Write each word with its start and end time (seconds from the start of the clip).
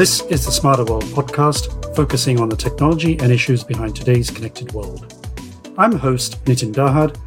This 0.00 0.22
is 0.30 0.46
the 0.46 0.50
Smarter 0.50 0.84
World 0.84 1.04
podcast, 1.04 1.94
focusing 1.94 2.40
on 2.40 2.48
the 2.48 2.56
technology 2.56 3.18
and 3.18 3.30
issues 3.30 3.62
behind 3.62 3.94
today's 3.94 4.30
connected 4.30 4.72
world. 4.72 5.14
I'm 5.76 5.92
host 5.92 6.42
Nitin 6.46 6.72
Dahad, 6.72 7.18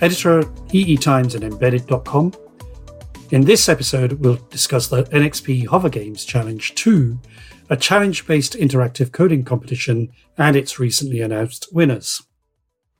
editor 0.00 0.38
at 0.38 0.48
EE 0.74 0.96
Times 0.96 1.34
and 1.34 1.44
Embedded.com. 1.44 2.32
In 3.32 3.42
this 3.42 3.68
episode, 3.68 4.14
we'll 4.14 4.40
discuss 4.48 4.88
the 4.88 5.04
NXP 5.04 5.66
HoverGames 5.66 6.26
Challenge 6.26 6.74
2, 6.74 7.18
a 7.68 7.76
challenge 7.76 8.26
based 8.26 8.54
interactive 8.54 9.12
coding 9.12 9.44
competition, 9.44 10.10
and 10.38 10.56
its 10.56 10.78
recently 10.78 11.20
announced 11.20 11.68
winners. 11.70 12.22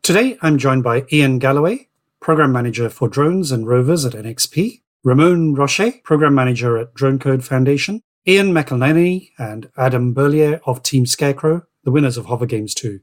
Today, 0.03 0.37
I'm 0.43 0.59
joined 0.59 0.83
by 0.83 1.07
Iain 1.11 1.39
Galloway, 1.39 1.89
Program 2.21 2.53
Manager 2.53 2.91
for 2.91 3.09
Drones 3.09 3.51
and 3.51 3.67
Rovers 3.67 4.05
at 4.05 4.13
NXP, 4.13 4.82
Ramon 5.05 5.55
Roche, 5.55 6.01
Program 6.05 6.33
Manager 6.33 6.79
at 6.79 6.95
Drone 6.95 7.19
Code 7.19 7.45
Foundation, 7.45 8.03
Ian 8.25 8.53
McElhenny 8.53 9.31
and 9.37 9.69
Adam 9.77 10.15
Berlier 10.15 10.61
of 10.65 10.81
Team 10.85 11.07
Scarecrow, 11.07 11.63
the 11.83 11.91
winners 11.91 12.17
of 12.17 12.27
HoverGames 12.27 12.73
2. 12.75 13.01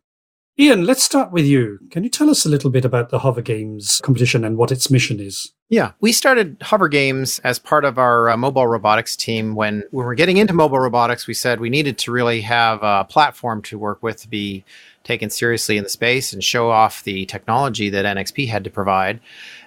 Iain, 0.58 0.85
let's 0.85 1.03
start 1.03 1.34
with 1.34 1.45
you. 1.45 1.77
Can 1.91 2.05
you 2.05 2.09
tell 2.09 2.30
us 2.30 2.45
a 2.45 2.49
little 2.49 2.70
bit 2.70 2.85
about 2.85 3.09
the 3.09 3.20
HoverGames 3.20 4.02
competition 4.02 4.45
and 4.45 4.55
what 4.55 4.72
its 4.72 4.89
mission 4.89 5.20
is? 5.20 5.52
Yeah, 5.72 5.91
we 6.00 6.14
started 6.14 6.58
HoverGames 6.62 7.40
as 7.44 7.59
part 7.59 7.86
of 7.86 8.00
our 8.00 8.32
uh, 8.32 8.38
mobile 8.38 8.66
robotics 8.66 9.16
team. 9.16 9.54
When 9.54 9.84
we 9.92 10.04
were 10.04 10.16
getting 10.16 10.38
into 10.38 10.52
mobile 10.52 10.80
robotics, 10.80 11.28
we 11.28 11.36
said 11.36 11.59
we 11.59 11.70
needed 11.70 12.00
to 12.00 12.12
really 12.12 12.42
have 12.42 12.82
a 12.82 13.05
platform 13.08 13.62
to 13.64 13.78
work 13.78 14.02
with 14.02 14.20
to 14.22 14.28
be 14.28 14.66
taken 15.04 15.30
seriously 15.30 15.78
in 15.78 15.84
the 15.84 15.90
space 15.90 16.34
and 16.34 16.44
show 16.44 16.72
off 16.72 17.04
the 17.04 17.28
technology 17.28 17.88
that 17.92 18.04
NXP 18.04 18.48
had 18.48 18.64
to 18.64 18.72
provide. 18.72 19.20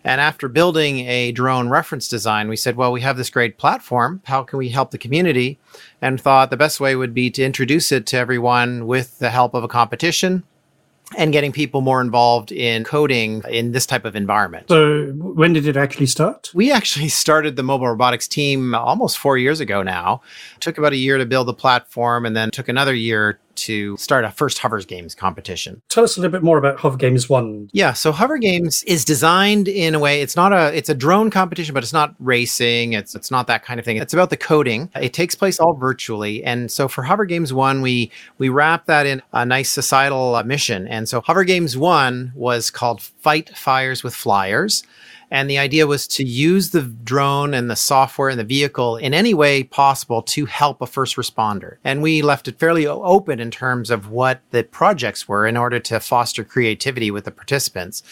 And 0.03 0.21
after 0.21 0.49
building 0.49 1.07
a 1.07 1.31
drone 1.31 1.69
reference 1.69 2.09
design, 2.09 2.49
we 2.49 2.57
said, 2.57 2.75
well, 2.75 2.91
we 2.91 3.03
have 3.03 3.17
this 3.17 3.31
great 3.31 3.57
platform. 3.57 4.23
How 4.25 4.43
can 4.43 4.59
we 4.59 4.71
help 4.71 4.91
the 4.91 4.99
community? 4.99 5.61
And 6.01 6.21
thought 6.21 6.51
the 6.51 6.57
best 6.57 6.81
way 6.81 6.97
would 6.97 7.15
be 7.15 7.31
to 7.31 7.45
introduce 7.45 7.93
it 7.93 8.07
to 8.07 8.17
everyone 8.17 8.89
with 8.89 9.21
the 9.21 9.31
help 9.31 9.55
of 9.55 9.63
a 9.63 9.69
competition 9.69 10.43
and 11.17 11.33
getting 11.33 11.53
people 11.53 11.81
more 11.81 12.01
involved 12.01 12.53
in 12.53 12.85
coding 12.85 13.43
in 13.49 13.73
this 13.73 13.87
type 13.87 14.05
of 14.05 14.17
environment. 14.17 14.67
So, 14.69 15.13
when 15.13 15.53
did 15.53 15.67
it 15.67 15.77
actually 15.77 16.07
start? 16.07 16.51
We 16.55 16.73
actually 16.73 17.09
started 17.23 17.57
the 17.57 17.63
mobile 17.63 17.89
robotics 17.89 18.29
team 18.29 18.75
almost 18.75 19.19
four 19.19 19.39
years 19.39 19.61
ago 19.61 19.83
now. 19.83 20.23
It 20.57 20.61
took 20.61 20.79
about 20.79 20.93
a 20.93 20.97
year 20.97 21.19
to 21.19 21.27
build 21.27 21.49
the 21.49 21.55
platform 21.55 22.27
and 22.27 22.37
then 22.37 22.51
took 22.51 22.69
another 22.69 22.95
year 22.95 23.39
to 23.57 23.97
start 23.97 24.25
a 24.25 24.31
first 24.31 24.59
Hovers 24.59 24.87
Games 24.87 25.15
competition. 25.15 25.83
Tell 25.89 26.05
us 26.05 26.17
a 26.17 26.21
little 26.21 26.33
bit 26.33 26.43
more 26.43 26.59
about 26.59 26.79
HoverGames 26.79 27.29
1. 27.29 27.71
Yeah, 27.73 27.93
so 27.93 28.13
HoverGames 28.13 28.85
is 28.87 29.05
designed 29.05 29.69
in 29.69 29.95
a 29.95 29.99
way 29.99 30.23
it's 30.23 30.37
not 30.37 30.53
a 30.53 30.77
it's 30.77 30.89
a 30.89 30.95
drone 30.95 31.31
competition 31.31 31.75
but 31.75 31.83
it's 31.83 31.93
not 31.93 32.15
racing, 32.19 32.93
it's 32.93 33.15
it's 33.15 33.31
not 33.31 33.47
that 33.47 33.65
kind 33.65 33.79
of 33.79 33.87
thing. 33.87 33.97
It's 33.97 34.15
about 34.15 34.31
the 34.31 34.37
coding. 34.37 34.91
It 34.95 35.13
takes 35.13 35.35
place 35.35 35.61
all 35.61 35.75
virtually. 35.75 36.43
And 36.45 36.71
so 36.71 36.89
for 36.89 37.05
HoverGames 37.05 37.53
1 37.53 37.83
we 37.83 38.11
we 38.39 38.49
wrap 38.49 38.87
that 38.87 39.07
in 39.07 39.23
a 39.33 39.45
nice 39.45 39.71
societal 39.71 40.35
uh, 40.35 40.43
mission. 40.43 40.87
And 40.89 41.09
so 41.09 41.21
HoverGames 41.23 41.77
1 41.77 42.33
was 42.35 42.71
called 42.71 43.03
Fight 43.03 43.57
Fires 43.57 44.03
with 44.03 44.15
Flyers. 44.15 44.83
And 45.33 45.49
the 45.49 45.57
idea 45.57 45.87
was 45.87 46.07
to 46.09 46.25
use 46.25 46.71
the 46.71 46.83
drone 46.83 47.55
and 47.55 47.71
the 47.71 47.75
software 47.75 48.29
and 48.29 48.39
the 48.39 48.45
vehicle 48.45 48.99
in 48.99 49.15
any 49.15 49.33
way 49.33 49.65
possible 49.65 50.21
to 50.21 50.45
help 50.45 50.83
a 50.83 50.87
first 50.87 51.17
responder. 51.17 51.79
And 51.83 52.03
we 52.03 52.21
left 52.21 52.49
it 52.49 52.59
fairly 52.59 52.87
open 52.87 53.41
in 53.41 53.51
terms 53.51 53.91
of 53.91 54.11
what 54.11 54.43
the 54.51 54.63
projects 54.63 55.27
were 55.27 55.47
in 55.47 55.57
order 55.57 55.81
to 55.81 56.01
foster 56.01 56.45
creativity 56.45 57.11
with 57.11 57.25
the 57.25 57.31
participants. 57.31 58.03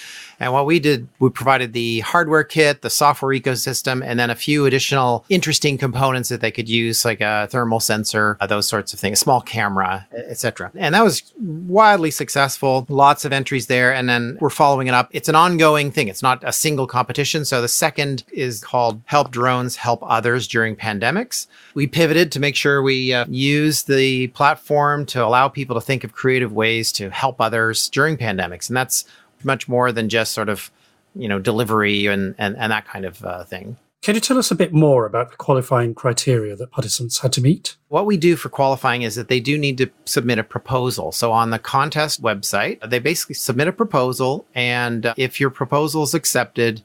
And 0.41 0.55
what 0.55 0.65
we 0.65 0.81
did, 0.81 1.09
we 1.19 1.29
provided 1.29 1.75
the 1.75 2.01
hardware 2.01 2.43
kit, 2.43 2.81
the 2.81 2.89
software 2.89 3.39
ecosystem, 3.39 4.03
and 4.03 4.19
then 4.19 4.31
a 4.31 4.35
few 4.35 4.65
additional 4.65 5.27
interesting 5.29 5.77
components 5.77 6.31
that 6.31 6.41
they 6.41 6.51
could 6.51 6.71
use, 6.71 7.05
like 7.05 7.21
a 7.21 7.49
thermal 7.51 7.81
sensor, 7.81 8.39
uh, 8.41 8.47
those 8.47 8.67
sorts 8.67 8.95
of 8.95 8.99
things, 8.99 9.19
a 9.19 9.23
small 9.23 9.43
camera, 9.43 10.09
etc. 10.15 10.71
And 10.75 10.95
that 10.95 11.05
was 11.05 11.35
wildly 11.39 12.13
successful. 12.13 12.87
Lots 12.89 13.27
of 13.27 13.33
entries 13.35 13.67
there. 13.67 13.93
And 13.93 14.09
then 14.09 14.39
we're 14.41 14.49
following 14.49 14.87
it 14.87 14.95
up. 14.95 15.11
It's 15.11 15.29
an 15.29 15.35
ongoing 15.35 15.93
thing. 15.93 16.09
It's 16.09 16.23
not 16.23 16.43
a 16.43 16.53
single 16.55 16.87
competition. 16.87 17.10
So 17.19 17.61
the 17.61 17.69
second 17.69 18.25
is 18.33 18.63
called 18.63 19.01
Help 19.07 19.31
Drones 19.31 19.77
Help 19.77 20.01
Others 20.03 20.49
During 20.49 20.77
Pandemics. 20.77 21.47
We 21.75 21.87
pivoted 21.87 22.33
to 22.33 22.41
make 22.41 22.57
sure 22.57 22.83
we 22.83 23.13
uh, 23.13 23.27
use 23.29 23.83
the 23.83 24.29
platform 24.29 25.07
to 25.07 25.25
allow 25.25 25.49
people 25.49 25.75
to 25.75 25.81
think 25.81 26.05
of 26.05 26.13
creative 26.13 26.53
ways 26.53 26.93
to 26.93 27.11
help 27.11 27.41
others 27.41 27.89
during 27.89 28.17
pandemics. 28.17 28.69
And 28.69 28.77
that's 28.77 29.05
much 29.43 29.69
more 29.69 29.93
than 29.93 30.09
just 30.09 30.33
sort 30.33 30.49
of 30.49 30.71
you 31.15 31.29
know 31.29 31.39
delivery 31.39 32.07
and 32.07 32.35
and, 32.39 32.57
and 32.57 32.73
that 32.73 32.87
kind 32.87 33.05
of 33.05 33.25
uh, 33.25 33.45
thing. 33.45 33.77
Can 34.03 34.15
you 34.15 34.21
tell 34.23 34.39
us 34.39 34.51
a 34.51 34.55
bit 34.55 34.73
more 34.73 35.05
about 35.05 35.31
the 35.31 35.37
qualifying 35.37 35.95
criteria 35.95 36.57
that 36.57 36.71
participants 36.71 37.19
had 37.19 37.35
to 37.35 37.43
meet? 37.43 37.77
What 37.89 38.07
we 38.07 38.17
do 38.17 38.35
for 38.35 38.49
qualifying 38.49 39.03
is 39.03 39.15
that 39.17 39.29
they 39.29 39.41
do 39.41 39.59
need 39.59 39.77
to 39.77 39.91
submit 40.07 40.39
a 40.39 40.43
proposal. 40.43 41.13
So 41.13 41.33
on 41.33 41.51
the 41.51 41.59
contest 41.59 42.23
website, 42.23 42.89
they 42.89 42.99
basically 42.99 43.35
submit 43.35 43.69
a 43.69 43.73
proposal, 43.73 44.47
and 44.55 45.13
if 45.19 45.39
your 45.39 45.51
proposal 45.51 46.03
is 46.03 46.15
accepted, 46.15 46.83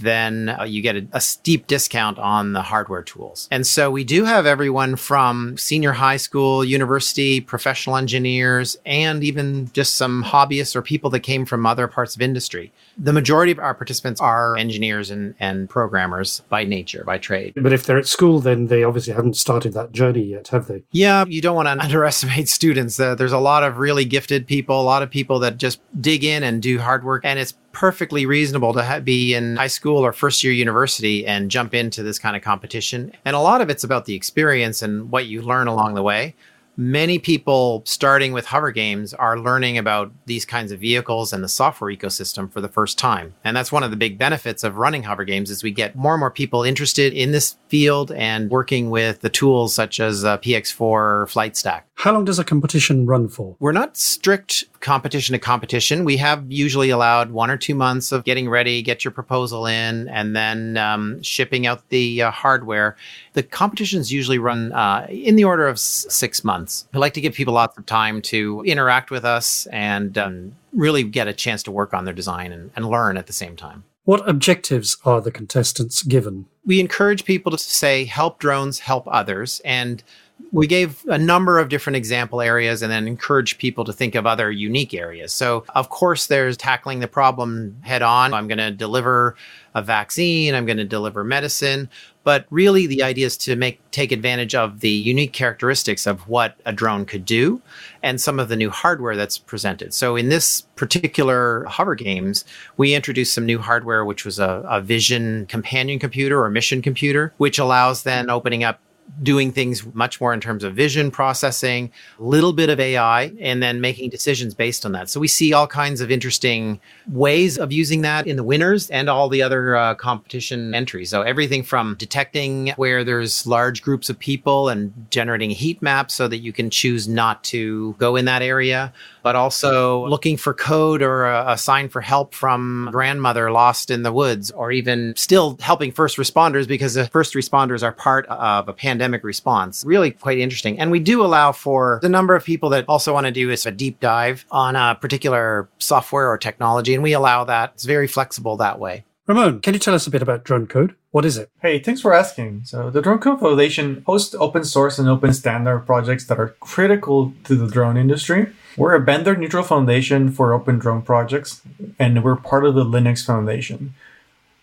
then 0.00 0.48
uh, 0.48 0.64
you 0.64 0.82
get 0.82 0.96
a, 0.96 1.06
a, 1.12 1.20
steep 1.20 1.66
discount 1.66 2.18
on 2.18 2.52
the 2.52 2.62
hardware 2.62 3.02
tools. 3.02 3.48
And 3.50 3.66
so 3.66 3.90
we 3.90 4.04
do 4.04 4.24
have 4.24 4.46
everyone 4.46 4.96
from 4.96 5.56
senior 5.56 5.92
high 5.92 6.16
school, 6.16 6.64
university, 6.64 7.40
professional 7.40 7.96
engineers, 7.96 8.76
and 8.86 9.22
even 9.22 9.70
just 9.72 9.94
some 9.94 10.24
hobbyists 10.24 10.74
or 10.74 10.82
people 10.82 11.10
that 11.10 11.20
came 11.20 11.44
from 11.44 11.66
other 11.66 11.88
parts 11.88 12.16
of 12.16 12.22
industry. 12.22 12.72
The 12.96 13.12
majority 13.12 13.52
of 13.52 13.58
our 13.58 13.74
participants 13.74 14.20
are 14.20 14.56
engineers 14.56 15.10
and, 15.10 15.34
and 15.38 15.68
programmers 15.68 16.40
by 16.48 16.64
nature, 16.64 17.04
by 17.04 17.18
trade. 17.18 17.54
But 17.56 17.72
if 17.72 17.84
they're 17.84 17.98
at 17.98 18.06
school, 18.06 18.40
then 18.40 18.66
they 18.68 18.84
obviously 18.84 19.12
haven't 19.12 19.36
started 19.36 19.72
that 19.74 19.92
journey 19.92 20.22
yet, 20.22 20.48
have 20.48 20.66
they? 20.66 20.82
Yeah, 20.90 21.24
you 21.26 21.40
don't 21.40 21.56
want 21.56 21.66
to 21.66 21.72
underestimate 21.84 22.48
students. 22.48 22.98
Uh, 22.98 23.14
there's 23.14 23.32
a 23.32 23.38
lot 23.38 23.62
of 23.62 23.78
really 23.78 24.04
gifted 24.04 24.46
people, 24.46 24.80
a 24.80 24.82
lot 24.82 25.02
of 25.02 25.10
people 25.10 25.40
that 25.40 25.58
just 25.58 25.80
dig 26.00 26.24
in 26.24 26.42
and 26.42 26.62
do 26.62 26.78
hard 26.78 27.04
work. 27.04 27.24
And 27.24 27.38
it's 27.38 27.54
perfectly 27.72 28.26
reasonable 28.26 28.72
to 28.74 28.84
ha- 28.84 29.00
be 29.00 29.34
in 29.34 29.56
high 29.56 29.66
school 29.66 30.04
or 30.04 30.12
first 30.12 30.44
year 30.44 30.52
university 30.52 31.26
and 31.26 31.50
jump 31.50 31.74
into 31.74 32.02
this 32.02 32.18
kind 32.18 32.36
of 32.36 32.42
competition. 32.42 33.12
And 33.24 33.34
a 33.34 33.40
lot 33.40 33.60
of 33.60 33.70
it's 33.70 33.84
about 33.84 34.04
the 34.04 34.14
experience 34.14 34.82
and 34.82 35.10
what 35.10 35.26
you 35.26 35.42
learn 35.42 35.66
along 35.66 35.94
the 35.94 36.02
way. 36.02 36.34
Many 36.74 37.18
people 37.18 37.82
starting 37.84 38.32
with 38.32 38.46
hover 38.46 38.70
games 38.70 39.12
are 39.12 39.38
learning 39.38 39.76
about 39.76 40.10
these 40.24 40.46
kinds 40.46 40.72
of 40.72 40.80
vehicles 40.80 41.34
and 41.34 41.44
the 41.44 41.48
software 41.48 41.94
ecosystem 41.94 42.50
for 42.50 42.62
the 42.62 42.68
first 42.68 42.98
time. 42.98 43.34
And 43.44 43.54
that's 43.54 43.70
one 43.70 43.82
of 43.82 43.90
the 43.90 43.96
big 43.96 44.16
benefits 44.16 44.64
of 44.64 44.78
running 44.78 45.02
hover 45.02 45.24
games 45.24 45.50
is 45.50 45.62
we 45.62 45.70
get 45.70 45.96
more 45.96 46.14
and 46.14 46.20
more 46.20 46.30
people 46.30 46.62
interested 46.62 47.12
in 47.12 47.32
this 47.32 47.56
field 47.68 48.10
and 48.12 48.50
working 48.50 48.88
with 48.88 49.20
the 49.20 49.28
tools 49.28 49.74
such 49.74 50.00
as 50.00 50.24
uh, 50.24 50.38
px4 50.38 51.28
flight 51.28 51.58
stack 51.58 51.86
how 51.94 52.12
long 52.12 52.24
does 52.24 52.38
a 52.38 52.44
competition 52.44 53.06
run 53.06 53.28
for 53.28 53.56
we're 53.60 53.72
not 53.72 53.96
strict 53.96 54.64
competition 54.80 55.32
to 55.32 55.38
competition 55.38 56.04
we 56.04 56.16
have 56.16 56.44
usually 56.50 56.90
allowed 56.90 57.30
one 57.30 57.50
or 57.50 57.56
two 57.56 57.74
months 57.74 58.12
of 58.12 58.24
getting 58.24 58.48
ready 58.48 58.82
get 58.82 59.04
your 59.04 59.12
proposal 59.12 59.66
in 59.66 60.08
and 60.08 60.34
then 60.34 60.76
um, 60.76 61.22
shipping 61.22 61.66
out 61.66 61.88
the 61.90 62.22
uh, 62.22 62.30
hardware 62.30 62.96
the 63.34 63.42
competitions 63.42 64.12
usually 64.12 64.38
run 64.38 64.72
uh, 64.72 65.06
in 65.08 65.36
the 65.36 65.44
order 65.44 65.66
of 65.66 65.74
s- 65.74 66.06
six 66.08 66.44
months. 66.44 66.86
We 66.92 66.98
like 66.98 67.14
to 67.14 67.20
give 67.20 67.34
people 67.34 67.54
lots 67.54 67.78
of 67.78 67.86
time 67.86 68.20
to 68.22 68.62
interact 68.66 69.10
with 69.10 69.24
us 69.24 69.66
and 69.66 70.16
um, 70.18 70.56
really 70.72 71.02
get 71.02 71.28
a 71.28 71.32
chance 71.32 71.62
to 71.64 71.70
work 71.70 71.94
on 71.94 72.04
their 72.04 72.14
design 72.14 72.52
and, 72.52 72.70
and 72.76 72.88
learn 72.88 73.16
at 73.16 73.26
the 73.26 73.32
same 73.32 73.56
time. 73.56 73.84
What 74.04 74.28
objectives 74.28 74.96
are 75.04 75.20
the 75.20 75.30
contestants 75.30 76.02
given? 76.02 76.46
We 76.64 76.80
encourage 76.80 77.24
people 77.24 77.52
to 77.52 77.58
say, 77.58 78.04
help 78.04 78.38
drones, 78.38 78.80
help 78.80 79.06
others. 79.06 79.60
And 79.64 80.02
we 80.50 80.66
gave 80.66 81.04
a 81.06 81.18
number 81.18 81.58
of 81.58 81.68
different 81.68 81.96
example 81.96 82.40
areas 82.40 82.82
and 82.82 82.90
then 82.90 83.06
encourage 83.06 83.58
people 83.58 83.84
to 83.84 83.92
think 83.92 84.14
of 84.14 84.26
other 84.26 84.50
unique 84.50 84.92
areas. 84.92 85.32
So, 85.32 85.64
of 85.74 85.88
course, 85.88 86.26
there's 86.26 86.56
tackling 86.56 87.00
the 87.00 87.08
problem 87.08 87.76
head 87.82 88.02
on. 88.02 88.34
I'm 88.34 88.48
going 88.48 88.58
to 88.58 88.70
deliver 88.70 89.36
a 89.74 89.82
vaccine, 89.82 90.54
I'm 90.54 90.66
going 90.66 90.76
to 90.76 90.84
deliver 90.84 91.24
medicine. 91.24 91.88
But 92.24 92.46
really, 92.50 92.86
the 92.86 93.02
idea 93.02 93.26
is 93.26 93.36
to 93.38 93.56
make 93.56 93.80
take 93.90 94.12
advantage 94.12 94.54
of 94.54 94.80
the 94.80 94.90
unique 94.90 95.32
characteristics 95.32 96.06
of 96.06 96.28
what 96.28 96.56
a 96.64 96.72
drone 96.72 97.04
could 97.04 97.24
do, 97.24 97.60
and 98.02 98.20
some 98.20 98.38
of 98.38 98.48
the 98.48 98.54
new 98.54 98.70
hardware 98.70 99.16
that's 99.16 99.38
presented. 99.38 99.92
So, 99.92 100.14
in 100.14 100.28
this 100.28 100.60
particular 100.76 101.64
hover 101.64 101.94
games, 101.94 102.44
we 102.76 102.94
introduced 102.94 103.34
some 103.34 103.46
new 103.46 103.58
hardware, 103.58 104.04
which 104.04 104.24
was 104.24 104.38
a, 104.38 104.64
a 104.68 104.80
vision 104.80 105.46
companion 105.46 105.98
computer 105.98 106.40
or 106.40 106.50
mission 106.50 106.80
computer, 106.80 107.32
which 107.38 107.58
allows 107.58 108.04
then 108.04 108.30
opening 108.30 108.62
up 108.62 108.78
doing 109.22 109.52
things 109.52 109.84
much 109.94 110.20
more 110.20 110.32
in 110.32 110.40
terms 110.40 110.64
of 110.64 110.74
vision 110.74 111.10
processing, 111.10 111.90
a 112.18 112.22
little 112.22 112.52
bit 112.52 112.70
of 112.70 112.80
AI, 112.80 113.32
and 113.40 113.62
then 113.62 113.80
making 113.80 114.10
decisions 114.10 114.54
based 114.54 114.86
on 114.86 114.92
that. 114.92 115.08
So 115.08 115.20
we 115.20 115.28
see 115.28 115.52
all 115.52 115.66
kinds 115.66 116.00
of 116.00 116.10
interesting 116.10 116.80
ways 117.08 117.58
of 117.58 117.72
using 117.72 118.02
that 118.02 118.26
in 118.26 118.36
the 118.36 118.42
winners 118.42 118.88
and 118.90 119.10
all 119.10 119.28
the 119.28 119.42
other 119.42 119.76
uh, 119.76 119.94
competition 119.94 120.74
entries. 120.74 121.10
So 121.10 121.22
everything 121.22 121.62
from 121.62 121.96
detecting 121.98 122.68
where 122.76 123.04
there's 123.04 123.46
large 123.46 123.82
groups 123.82 124.08
of 124.08 124.18
people 124.18 124.68
and 124.68 124.92
generating 125.10 125.50
heat 125.50 125.82
maps 125.82 126.14
so 126.14 126.26
that 126.28 126.38
you 126.38 126.52
can 126.52 126.70
choose 126.70 127.06
not 127.06 127.44
to 127.44 127.94
go 127.98 128.16
in 128.16 128.24
that 128.24 128.42
area, 128.42 128.92
but 129.22 129.36
also 129.36 130.06
looking 130.08 130.36
for 130.36 130.54
code 130.54 131.02
or 131.02 131.26
a, 131.26 131.52
a 131.52 131.58
sign 131.58 131.88
for 131.88 132.00
help 132.00 132.34
from 132.34 132.88
grandmother 132.90 133.50
lost 133.50 133.90
in 133.90 134.02
the 134.02 134.12
woods, 134.12 134.50
or 134.52 134.72
even 134.72 135.14
still 135.16 135.56
helping 135.60 135.92
first 135.92 136.16
responders 136.16 136.66
because 136.66 136.94
the 136.94 137.06
first 137.08 137.34
responders 137.34 137.82
are 137.82 137.92
part 137.92 138.26
of 138.26 138.68
a 138.68 138.72
pandemic 138.72 138.91
response. 139.22 139.84
Really 139.86 140.10
quite 140.10 140.38
interesting. 140.38 140.78
And 140.78 140.90
we 140.90 141.00
do 141.00 141.24
allow 141.24 141.52
for 141.52 142.00
the 142.02 142.08
number 142.08 142.34
of 142.34 142.44
people 142.44 142.70
that 142.70 142.84
also 142.88 143.12
want 143.12 143.26
to 143.26 143.32
do 143.32 143.50
is 143.50 143.66
a 143.66 143.70
deep 143.70 144.00
dive 144.00 144.44
on 144.50 144.76
a 144.76 144.96
particular 145.00 145.68
software 145.78 146.30
or 146.30 146.38
technology. 146.38 146.94
And 146.94 147.02
we 147.02 147.12
allow 147.12 147.44
that. 147.44 147.72
It's 147.74 147.84
very 147.84 148.06
flexible 148.06 148.56
that 148.58 148.78
way. 148.78 149.04
Ramon, 149.28 149.60
can 149.60 149.72
you 149.72 149.78
tell 149.78 149.94
us 149.94 150.06
a 150.08 150.10
bit 150.10 150.20
about 150.20 150.42
Drone 150.42 150.66
Code? 150.66 150.96
What 151.12 151.24
is 151.24 151.36
it? 151.36 151.48
Hey, 151.60 151.78
thanks 151.78 152.00
for 152.00 152.12
asking. 152.12 152.62
So, 152.64 152.90
the 152.90 153.00
Drone 153.00 153.18
Code 153.18 153.38
Foundation 153.38 154.02
hosts 154.04 154.34
open 154.34 154.64
source 154.64 154.98
and 154.98 155.08
open 155.08 155.32
standard 155.32 155.80
projects 155.80 156.26
that 156.26 156.40
are 156.40 156.56
critical 156.58 157.32
to 157.44 157.54
the 157.54 157.68
drone 157.68 157.96
industry. 157.96 158.52
We're 158.76 158.94
a 158.94 159.00
vendor 159.00 159.36
neutral 159.36 159.62
foundation 159.62 160.32
for 160.32 160.52
open 160.52 160.78
drone 160.78 161.02
projects, 161.02 161.60
and 161.98 162.24
we're 162.24 162.34
part 162.34 162.64
of 162.64 162.74
the 162.74 162.84
Linux 162.84 163.24
Foundation. 163.24 163.94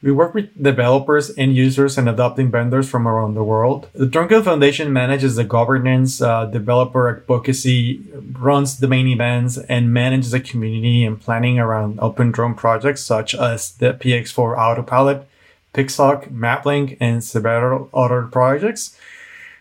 We 0.01 0.13
work 0.13 0.33
with 0.33 0.61
developers, 0.61 1.37
end 1.37 1.57
users, 1.57 1.97
and 1.97 2.07
adopting 2.07 2.49
vendors 2.49 2.89
from 2.89 3.05
around 3.05 3.33
the 3.33 3.43
world. 3.43 3.89
The 3.91 4.05
Drone 4.05 4.29
Code 4.29 4.45
Foundation 4.45 4.93
manages 4.93 5.35
the 5.35 5.43
governance, 5.43 6.21
uh, 6.21 6.45
developer 6.45 7.09
advocacy, 7.09 8.01
runs 8.31 8.79
the 8.79 8.87
main 8.87 9.07
events, 9.07 9.57
and 9.57 9.93
manages 9.93 10.31
the 10.31 10.39
community 10.39 11.03
and 11.03 11.19
planning 11.19 11.59
around 11.59 11.99
open 11.99 12.31
drone 12.31 12.55
projects 12.55 13.03
such 13.03 13.35
as 13.35 13.71
the 13.73 13.93
PX4 13.93 14.57
Autopilot, 14.57 15.27
Pixhawk, 15.73 16.31
MAVLink, 16.31 16.95
and 17.01 17.21
several 17.21 17.89
other 17.93 18.23
projects. 18.23 18.97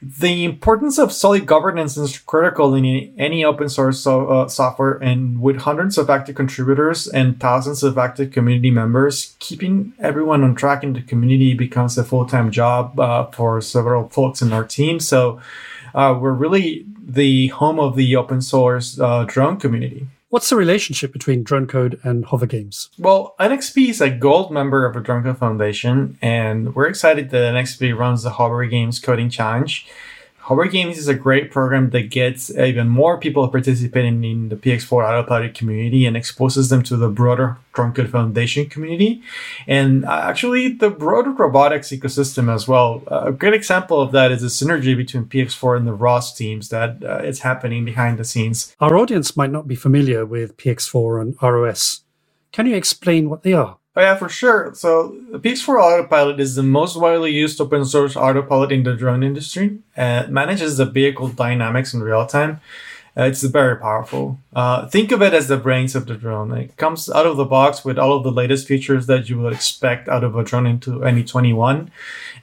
The 0.00 0.45
importance 0.45 0.97
of 0.99 1.12
solid 1.12 1.45
governance 1.45 1.97
is 1.97 2.19
critical 2.19 2.75
in 2.75 3.12
any 3.19 3.45
open 3.45 3.69
source 3.69 4.00
so, 4.00 4.29
uh, 4.29 4.49
software, 4.49 4.93
and 4.93 5.43
with 5.43 5.56
hundreds 5.62 5.99
of 5.99 6.09
active 6.09 6.37
contributors 6.37 7.09
and 7.09 7.41
thousands 7.41 7.83
of 7.83 7.99
active 7.99 8.31
community 8.31 8.71
members, 8.71 9.35
keeping 9.41 9.93
everyone 9.99 10.45
on 10.45 10.55
track 10.55 10.85
in 10.85 10.93
the 10.93 11.03
community 11.03 11.53
becomes 11.53 11.99
a 11.99 12.05
full 12.05 12.27
time 12.27 12.53
job 12.53 12.99
uh, 13.00 13.27
for 13.27 13.61
several 13.61 14.09
folks 14.09 14.41
in 14.41 14.53
our 14.53 14.65
team. 14.65 15.00
So, 15.00 15.41
uh, 15.95 16.17
we're 16.21 16.33
really 16.33 16.87
the 17.05 17.49
home 17.49 17.81
of 17.81 17.97
the 17.97 18.15
open 18.15 18.41
source 18.41 19.00
uh, 19.00 19.25
drone 19.27 19.56
community. 19.56 20.06
What's 20.31 20.51
the 20.51 20.57
relationship 20.57 21.11
between 21.11 21.43
Drone 21.43 21.67
Code 21.67 21.99
and 22.05 22.27
HoverGames? 22.27 22.91
Well, 22.99 23.35
NXP 23.41 23.89
is 23.89 24.03
a 24.03 24.11
gold 24.11 24.53
member 24.53 24.85
of 24.85 24.93
the 24.93 25.01
Drone 25.01 25.23
Code 25.23 25.39
Foundation, 25.39 26.19
and 26.21 26.75
we're 26.75 26.87
excited 26.87 27.31
that 27.31 27.55
NXP 27.55 27.97
runs 27.97 28.25
the 28.25 28.33
HoverGames 28.33 29.03
Coding 29.03 29.31
Challenge. 29.31 29.87
HoverGames 30.49 30.97
is 30.97 31.09
a 31.09 31.15
great 31.15 31.50
program 31.50 31.91
that 31.91 32.09
gets 32.09 32.50
even 32.50 32.89
more 32.89 33.19
people 33.19 33.47
participating 33.49 34.25
in 34.25 34.49
the 34.49 34.56
PX4 34.56 35.06
Autopilot 35.06 35.53
community 35.53 36.06
and 36.06 36.17
exposes 36.17 36.71
them 36.71 36.83
to 36.85 36.97
the 36.97 37.11
broader 37.11 37.59
Code 37.73 38.09
Foundation 38.09 38.67
community 38.67 39.23
and 39.67 40.06
uh, 40.06 40.23
actually 40.25 40.69
the 40.69 40.89
broader 40.89 41.33
robotics 41.33 41.91
ecosystem 41.91 42.53
as 42.53 42.67
well. 42.67 43.03
A 43.09 43.31
great 43.31 43.53
example 43.53 44.00
of 44.00 44.11
that 44.12 44.33
is 44.33 44.41
the 44.41 44.49
synergy 44.49 44.97
between 44.97 45.27
PX4 45.27 45.77
and 45.77 45.87
the 45.87 45.93
ROS 45.93 46.35
teams 46.35 46.71
that 46.71 47.05
uh, 47.05 47.19
is 47.19 47.41
happening 47.41 47.85
behind 47.85 48.19
the 48.19 48.25
scenes. 48.25 48.75
Our 48.81 48.97
audience 48.97 49.37
might 49.37 49.50
not 49.50 49.69
be 49.69 49.77
familiar 49.77 50.25
with 50.25 50.56
PX4 50.56 51.21
and 51.21 51.37
ROS. 51.43 52.05
Can 52.53 52.67
you 52.67 52.75
explain 52.75 53.29
what 53.29 53.43
they 53.43 53.53
are? 53.53 53.77
Oh 53.99 54.00
yeah, 54.00 54.15
for 54.15 54.29
sure. 54.29 54.73
So 54.75 55.17
the 55.33 55.41
PX4 55.41 55.83
Autopilot 55.83 56.39
is 56.39 56.55
the 56.55 56.62
most 56.62 56.95
widely 56.95 57.33
used 57.33 57.61
open 57.61 57.85
source 57.85 58.15
autopilot 58.15 58.71
in 58.71 58.85
the 58.85 58.95
drone 58.95 59.25
industry. 59.25 59.81
It 59.97 60.31
manages 60.31 60.77
the 60.77 60.87
vehicle 60.87 61.27
dynamics 61.31 61.93
in 61.93 62.00
real 62.00 62.25
time 62.25 62.61
it's 63.26 63.43
very 63.43 63.76
powerful. 63.76 64.38
Uh, 64.55 64.87
think 64.88 65.11
of 65.11 65.20
it 65.23 65.35
as 65.35 65.49
the 65.49 65.56
brains 65.56 65.97
of 65.97 66.06
the 66.06 66.15
drone. 66.15 66.53
It 66.56 66.76
comes 66.76 67.11
out 67.11 67.26
of 67.26 67.37
the 67.37 67.44
box 67.44 67.85
with 67.85 67.99
all 67.99 68.17
of 68.17 68.23
the 68.23 68.31
latest 68.31 68.69
features 68.69 69.06
that 69.06 69.29
you 69.29 69.41
would 69.41 69.53
expect 69.53 70.09
out 70.09 70.23
of 70.23 70.37
a 70.37 70.44
drone 70.44 70.67
into 70.67 71.05
any 71.05 71.25
21. 71.25 71.91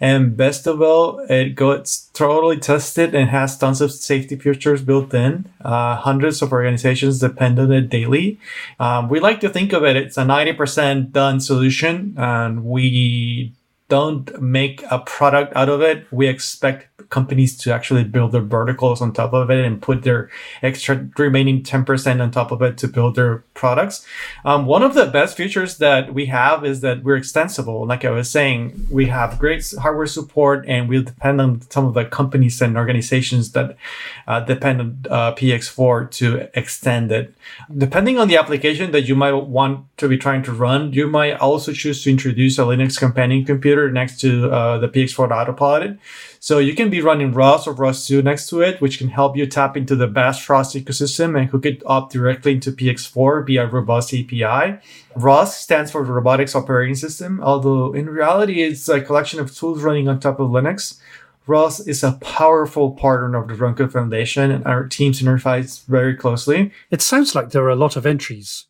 And 0.01 0.36
best 0.36 0.68
of 0.68 0.81
all, 0.81 1.19
it 1.30 1.56
gets 1.56 2.10
totally 2.13 2.57
tested 2.57 3.16
and 3.16 3.30
has 3.30 3.57
tons 3.57 3.80
of 3.80 3.92
safety 3.92 4.36
features 4.36 4.81
built 4.81 5.13
in. 5.13 5.50
Uh, 5.62 5.95
hundreds 5.95 6.42
of 6.42 6.51
organizations 6.51 7.19
depend 7.19 7.57
on 7.57 7.71
it 7.71 7.89
daily. 7.89 8.38
Um, 8.78 9.07
we 9.07 9.21
like 9.21 9.39
to 9.42 9.50
think 9.50 9.71
of 9.71 9.86
it, 9.86 9.95
it's 9.95 10.18
a 10.18 10.25
90% 10.25 11.13
done 11.13 11.39
solution 11.39 12.16
and 12.18 12.66
we 12.66 13.54
don't 13.88 14.42
make 14.42 14.83
a 14.89 15.00
product 15.00 15.56
out 15.56 15.69
of 15.69 15.81
it. 15.81 16.07
We 16.12 16.28
expect 16.28 16.94
companies 17.09 17.57
to 17.57 17.74
actually 17.74 18.03
build 18.03 18.31
their 18.31 18.42
verticals 18.42 19.01
on 19.01 19.12
top 19.12 19.33
of 19.33 19.50
it 19.50 19.65
and 19.65 19.81
put 19.81 20.03
their 20.03 20.30
extra 20.62 21.07
remaining 21.18 21.62
10% 21.62 22.21
on 22.21 22.31
top 22.31 22.51
of 22.51 22.62
it 22.62 22.77
to 22.77 22.88
build 22.88 23.15
their 23.15 23.39
products. 23.53 24.06
Um, 24.44 24.65
one 24.65 24.83
of 24.83 24.94
the 24.94 25.06
best 25.06 25.38
features 25.38 25.77
that 25.77 26.13
we 26.13 26.27
have 26.27 26.65
is 26.65 26.81
that 26.81 27.03
we're 27.03 27.18
extensible. 27.18 27.86
Like 27.86 28.06
I 28.06 28.12
was 28.12 28.30
saying, 28.30 28.88
we 28.89 29.07
have 29.07 29.39
great 29.39 29.74
hardware 29.80 30.07
support 30.07 30.65
and 30.68 30.89
we 30.89 31.03
depend 31.03 31.42
on 31.42 31.62
some 31.69 31.86
of 31.86 31.94
the 31.94 32.06
companies 32.06 32.62
and 32.62 32.77
organizations 32.77 33.51
that 33.51 33.77
uh, 34.27 34.39
depend 34.42 34.81
on 34.81 35.06
uh, 35.09 35.36
PX4 35.36 36.12
to 36.12 36.50
extend 36.57 37.12
it. 37.12 37.36
Depending 37.77 38.19
on 38.19 38.27
the 38.27 38.38
application 38.38 38.92
that 38.92 39.03
you 39.03 39.15
might 39.15 39.33
want 39.33 39.86
to 39.97 40.07
be 40.07 40.18
trying 40.18 40.44
to 40.44 40.51
run, 40.51 40.94
you 40.94 41.07
might 41.07 41.33
also 41.33 41.71
choose 41.71 42.03
to 42.03 42.09
introduce 42.09 42.57
a 42.57 42.63
Linux 42.63 42.97
companion 42.97 43.45
computer 43.45 43.92
next 43.92 44.19
to 44.21 44.50
uh, 44.51 44.77
the 44.77 44.88
PX4 44.88 45.31
autopilot. 45.31 46.00
So 46.45 46.59
you 46.59 46.75
can 46.75 46.92
be 46.92 47.01
running 47.01 47.33
ROS 47.33 47.65
or 47.65 47.74
ROS2 47.74 48.24
next 48.24 48.50
to 48.50 48.62
it, 48.62 48.80
which 48.80 49.00
can 49.00 49.07
help 49.07 49.36
you 49.36 49.47
tap 49.47 49.75
into 49.75 49.95
the 49.95 50.06
Bash 50.06 50.47
ROS 50.47 50.75
ecosystem 50.75 51.36
and 51.36 51.50
hook 51.50 51.65
it 51.65 51.81
up 51.88 52.12
directly 52.12 52.51
into 52.51 52.71
PX4 52.71 53.47
via 53.47 53.65
robust 53.65 54.13
API. 54.13 54.77
ROS 55.15 55.57
stands 55.57 55.89
for 55.89 56.03
Robotics 56.03 56.53
Operating 56.53 56.94
System, 56.94 57.42
although 57.42 57.94
in 57.94 58.07
reality 58.07 58.62
it's 58.62 58.88
a 58.88 59.01
collection 59.01 59.39
of 59.39 59.56
tools 59.56 59.81
running 59.81 60.07
on 60.07 60.19
top 60.19 60.39
of 60.39 60.51
Linux. 60.51 61.00
ROS 61.47 61.80
is 61.80 62.03
a 62.03 62.19
powerful 62.21 62.92
partner 62.92 63.36
of 63.36 63.47
the 63.47 63.74
Code 63.74 63.92
Foundation 63.92 64.51
and 64.51 64.63
our 64.68 64.88
teams 64.88 65.24
interface 65.24 65.83
very 65.88 66.15
closely. 66.15 66.71
It 66.92 67.01
sounds 67.01 67.33
like 67.33 67.50
there 67.50 67.63
are 67.63 67.69
a 67.71 67.75
lot 67.75 67.95
of 67.95 68.06
entries. 68.06 68.68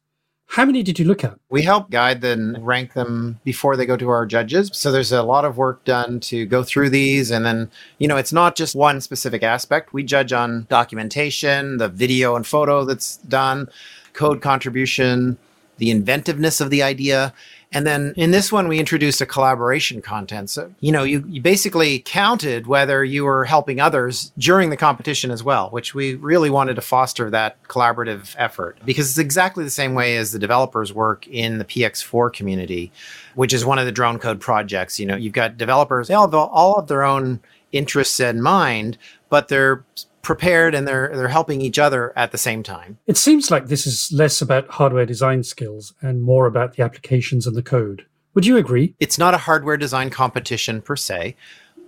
How 0.48 0.64
many 0.64 0.84
did 0.84 1.00
you 1.00 1.06
look 1.06 1.24
at? 1.24 1.38
We 1.50 1.64
help 1.64 1.90
guide 1.90 2.24
and 2.24 2.66
rank 2.66 2.94
them 2.94 3.40
before 3.44 3.76
they 3.76 3.86
go 3.86 3.98
to 3.98 4.10
our 4.10 4.26
judges. 4.26 4.70
So 4.74 4.92
there's 4.92 5.12
a 5.12 5.24
lot 5.24 5.44
of 5.44 5.58
work 5.58 5.84
done 5.84 6.20
to 6.22 6.46
go 6.46 6.64
through 6.64 6.92
these. 6.92 7.30
And 7.30 7.46
then, 7.46 7.70
you 7.98 8.08
know, 8.08 8.16
it's 8.16 8.32
not 8.32 8.56
just 8.56 8.76
one 8.76 9.02
specific 9.02 9.44
aspect. 9.44 9.92
We 9.92 10.04
judge 10.04 10.32
on 10.32 10.66
documentation, 10.70 11.78
the 11.78 11.90
video 11.90 12.36
and 12.36 12.48
photo 12.48 12.86
that's 12.86 13.18
done, 13.18 13.68
code 14.14 14.42
contribution, 14.42 15.38
the 15.78 15.92
inventiveness 15.92 16.62
of 16.62 16.70
the 16.70 16.84
idea. 16.84 17.34
And 17.76 17.86
then 17.86 18.14
in 18.16 18.32
this 18.32 18.54
one, 18.54 18.70
we 18.70 18.80
introduced 18.80 19.20
a 19.20 19.26
collaboration 19.26 20.02
content. 20.02 20.50
So, 20.50 20.74
you 20.80 20.94
know, 20.94 21.04
you, 21.04 21.26
you 21.28 21.42
basically 21.42 22.00
counted 22.00 22.68
whether 22.68 23.04
you 23.04 23.26
were 23.26 23.44
helping 23.44 23.82
others 23.82 24.32
during 24.38 24.70
the 24.70 24.78
competition 24.78 25.30
as 25.30 25.44
well, 25.44 25.70
which 25.72 25.94
we 25.94 26.16
really 26.16 26.50
wanted 26.50 26.76
to 26.76 26.82
foster 26.82 27.30
that 27.32 27.62
collaborative 27.64 28.34
effort 28.38 28.78
because 28.86 29.10
it's 29.10 29.18
exactly 29.18 29.66
the 29.66 29.70
same 29.70 29.94
way 29.94 30.16
as 30.16 30.32
the 30.32 30.40
developers 30.40 30.94
work 30.94 31.28
in 31.28 31.58
the 31.58 31.66
PX4 31.66 32.32
community, 32.32 32.94
which 33.34 33.52
is 33.52 33.66
one 33.66 33.78
of 33.78 33.86
the 33.86 33.92
drone 33.92 34.20
code 34.20 34.40
projects. 34.40 34.98
You 34.98 35.08
know, 35.08 35.18
you've 35.18 35.34
got 35.34 35.58
developers, 35.58 36.08
they 36.08 36.14
all 36.14 36.28
have 36.28 36.34
all 36.34 36.76
of 36.76 36.88
their 36.88 37.04
own 37.04 37.42
interests 37.74 38.22
in 38.22 38.42
mind, 38.42 38.98
but 39.28 39.50
they're 39.50 39.84
prepared 40.26 40.74
and 40.74 40.88
they're 40.88 41.12
they're 41.14 41.28
helping 41.28 41.62
each 41.62 41.80
other 41.80 42.12
at 42.18 42.32
the 42.32 42.38
same 42.38 42.64
time. 42.64 42.98
It 43.06 43.16
seems 43.16 43.52
like 43.52 43.68
this 43.68 43.86
is 43.86 44.12
less 44.12 44.42
about 44.42 44.68
hardware 44.68 45.06
design 45.06 45.44
skills 45.44 45.94
and 46.02 46.24
more 46.24 46.48
about 46.48 46.74
the 46.74 46.84
applications 46.84 47.46
and 47.48 47.56
the 47.56 47.62
code. 47.62 48.06
Would 48.34 48.46
you 48.46 48.58
agree? 48.58 48.96
It's 49.00 49.20
not 49.20 49.36
a 49.36 49.38
hardware 49.38 49.78
design 49.78 50.10
competition 50.10 50.82
per 50.82 50.96
se. 50.96 51.36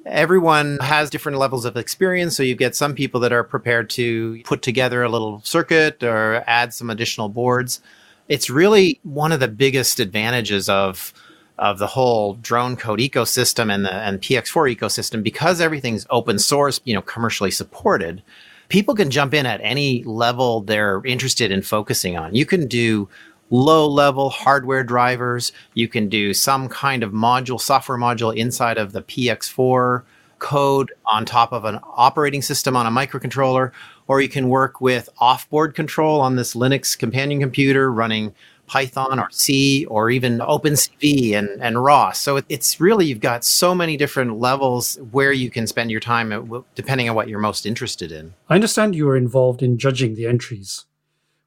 Everyone 0.05 0.77
has 0.79 1.09
different 1.09 1.39
levels 1.39 1.65
of 1.65 1.75
experience, 1.75 2.37
so 2.37 2.43
you 2.43 2.55
get 2.55 2.75
some 2.75 2.93
people 2.93 3.19
that 3.21 3.33
are 3.33 3.43
prepared 3.43 3.89
to 3.91 4.41
put 4.45 4.61
together 4.61 5.03
a 5.03 5.09
little 5.09 5.41
circuit 5.43 6.01
or 6.01 6.43
add 6.47 6.73
some 6.73 6.89
additional 6.89 7.27
boards. 7.27 7.81
It's 8.29 8.49
really 8.49 8.99
one 9.03 9.33
of 9.33 9.41
the 9.41 9.49
biggest 9.49 9.99
advantages 9.99 10.69
of 10.69 11.11
of 11.59 11.79
the 11.79 11.87
whole 11.87 12.35
drone 12.35 12.75
code 12.75 12.99
ecosystem 12.99 13.73
and 13.73 13.85
the 13.85 13.93
and 13.93 14.21
PX4 14.21 14.75
ecosystem 14.75 15.23
because 15.23 15.59
everything's 15.59 16.05
open 16.09 16.39
source, 16.39 16.79
you 16.83 16.93
know, 16.93 17.01
commercially 17.01 17.51
supported. 17.51 18.21
People 18.69 18.95
can 18.95 19.09
jump 19.09 19.33
in 19.33 19.45
at 19.45 19.61
any 19.63 20.03
level 20.03 20.61
they're 20.61 21.01
interested 21.05 21.51
in 21.51 21.61
focusing 21.61 22.17
on. 22.17 22.35
You 22.35 22.45
can 22.45 22.67
do 22.67 23.09
low 23.49 23.87
level 23.87 24.29
hardware 24.29 24.83
drivers. 24.83 25.51
You 25.73 25.87
can 25.87 26.09
do 26.09 26.33
some 26.33 26.67
kind 26.67 27.01
of 27.01 27.11
module, 27.11 27.59
software 27.59 27.97
module 27.97 28.35
inside 28.35 28.77
of 28.77 28.91
the 28.91 29.01
PX4 29.01 30.03
code 30.39 30.91
on 31.05 31.25
top 31.25 31.51
of 31.51 31.65
an 31.65 31.79
operating 31.95 32.41
system 32.41 32.75
on 32.75 32.85
a 32.85 32.91
microcontroller, 32.91 33.71
or 34.07 34.21
you 34.21 34.29
can 34.29 34.49
work 34.49 34.79
with 34.81 35.09
offboard 35.19 35.73
control 35.73 36.21
on 36.21 36.35
this 36.35 36.53
Linux 36.53 36.97
companion 36.97 37.39
computer 37.39 37.91
running 37.91 38.33
Python 38.67 39.19
or 39.19 39.29
C 39.31 39.85
or 39.85 40.09
even 40.09 40.39
OpenCV 40.39 41.33
and, 41.33 41.49
and 41.61 41.83
ROS. 41.83 42.19
So 42.19 42.41
it's 42.49 42.79
really, 42.79 43.05
you've 43.05 43.21
got 43.21 43.43
so 43.43 43.73
many 43.73 43.97
different 43.97 44.39
levels 44.39 44.97
where 45.11 45.31
you 45.31 45.49
can 45.49 45.65
spend 45.65 45.89
your 45.89 45.99
time 45.99 46.31
uh, 46.31 46.61
depending 46.75 47.09
on 47.09 47.15
what 47.15 47.27
you're 47.27 47.39
most 47.39 47.65
interested 47.65 48.11
in. 48.11 48.33
I 48.49 48.55
understand 48.55 48.95
you 48.95 49.05
were 49.05 49.17
involved 49.17 49.63
in 49.63 49.77
judging 49.77 50.15
the 50.15 50.27
entries. 50.27 50.85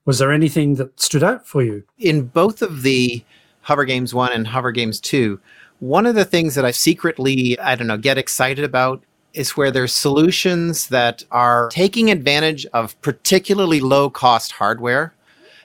Was 0.07 0.19
there 0.19 0.33
anything 0.33 0.75
that 0.77 0.99
stood 0.99 1.23
out 1.23 1.47
for 1.47 1.63
you? 1.63 1.85
In 1.99 2.27
both 2.27 2.63
of 2.63 2.83
the 2.83 3.23
HoverGames 3.67 4.15
1 4.15 4.33
and 4.33 4.47
HoverGames 4.47 5.01
2, 5.01 5.39
one 5.81 6.07
of 6.07 6.15
the 6.15 6.25
things 6.25 6.55
that 6.55 6.65
I 6.65 6.71
secretly, 6.71 7.59
I 7.61 7.75
don't 7.75 7.87
know, 7.87 7.99
get 7.99 8.19
excited 8.19 8.65
about 8.65 9.03
is 9.33 9.57
where 9.57 9.71
there's 9.71 9.93
solutions 9.93 10.89
that 10.89 11.25
are 11.31 11.69
taking 11.69 12.11
advantage 12.11 12.67
of 12.67 13.01
particularly 13.03 13.81
low 13.81 14.11
cost 14.11 14.53
hardware 14.53 15.15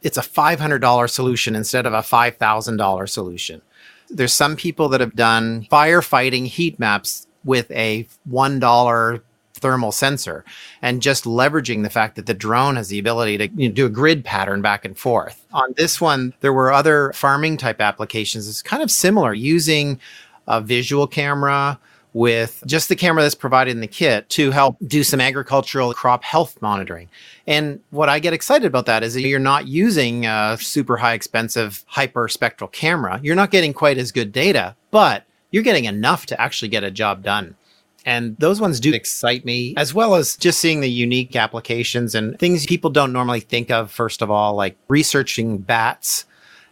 it's 0.06 0.20
a 0.20 0.22
$500 0.22 1.10
solution 1.10 1.56
instead 1.56 1.88
of 1.88 1.94
a 1.94 2.02
$5,000 2.02 3.10
solution. 3.10 3.62
There's 4.08 4.34
some 4.34 4.56
people 4.56 4.88
that 4.90 5.02
have 5.02 5.16
done 5.16 5.66
firefighting 5.72 6.46
heat 6.46 6.80
maps 6.80 7.26
with 7.44 7.72
a 7.72 8.08
$1 8.30 9.22
thermal 9.56 9.92
sensor 9.92 10.46
and 10.84 11.02
just 11.02 11.24
leveraging 11.24 11.82
the 11.82 11.90
fact 11.90 12.18
that 12.18 12.28
the 12.28 12.36
drone 12.36 12.76
has 12.76 12.90
the 12.90 13.00
ability 13.00 13.40
to 13.40 13.48
you 13.56 13.68
know, 13.68 13.74
do 13.74 13.88
a 13.88 13.90
grid 13.90 14.24
pattern 14.24 14.62
back 14.62 14.86
and 14.86 14.96
forth. 14.96 15.44
On 15.54 15.74
this 15.76 16.00
one, 16.00 16.36
there 16.42 16.54
were 16.54 16.72
other 16.72 17.12
farming 17.14 17.58
type 17.58 17.82
applications. 17.82 18.48
It's 18.48 18.62
kind 18.62 18.84
of 18.84 18.92
similar 18.92 19.34
using 19.34 20.00
a 20.48 20.62
visual 20.62 21.08
camera, 21.08 21.80
with 22.16 22.64
just 22.66 22.88
the 22.88 22.96
camera 22.96 23.22
that's 23.22 23.36
provided 23.36 23.72
in 23.72 23.82
the 23.82 23.88
kit 23.88 24.30
to 24.30 24.50
help 24.50 24.78
do 24.88 25.04
some 25.04 25.20
agricultural 25.20 25.94
crop 25.94 26.24
health 26.24 26.58
monitoring. 26.62 27.10
And 27.46 27.82
what 27.90 28.08
I 28.08 28.20
get 28.20 28.32
excited 28.32 28.66
about 28.66 28.86
that 28.86 29.04
is 29.04 29.16
that 29.16 29.22
you're 29.22 29.38
not 29.38 29.68
using 29.68 30.26
a 30.26 30.58
super 30.58 30.96
high 30.96 31.14
expensive 31.14 31.84
hyperspectral 31.94 32.72
camera. 32.72 33.20
You're 33.22 33.36
not 33.36 33.52
getting 33.52 33.74
quite 33.74 33.98
as 33.98 34.14
good 34.14 34.32
data, 34.32 34.78
but 34.92 35.26
you're 35.52 35.62
getting 35.62 35.86
enough 35.86 36.26
to 36.28 36.40
actually 36.40 36.70
get 36.70 36.86
a 36.86 36.90
job 36.90 37.22
done. 37.22 37.58
And 38.06 38.38
those 38.38 38.62
ones 38.62 38.80
do 38.80 38.94
excite 38.94 39.44
me, 39.44 39.74
as 39.76 39.94
well 39.94 40.16
as 40.16 40.38
just 40.38 40.62
seeing 40.62 40.80
the 40.80 40.90
unique 40.90 41.36
applications 41.36 42.16
and 42.16 42.40
things 42.40 42.66
people 42.66 42.92
don't 42.92 43.12
normally 43.12 43.42
think 43.42 43.70
of, 43.70 43.92
first 43.92 44.22
of 44.22 44.32
all, 44.32 44.56
like 44.56 44.78
researching 44.88 45.58
bats. 45.58 46.24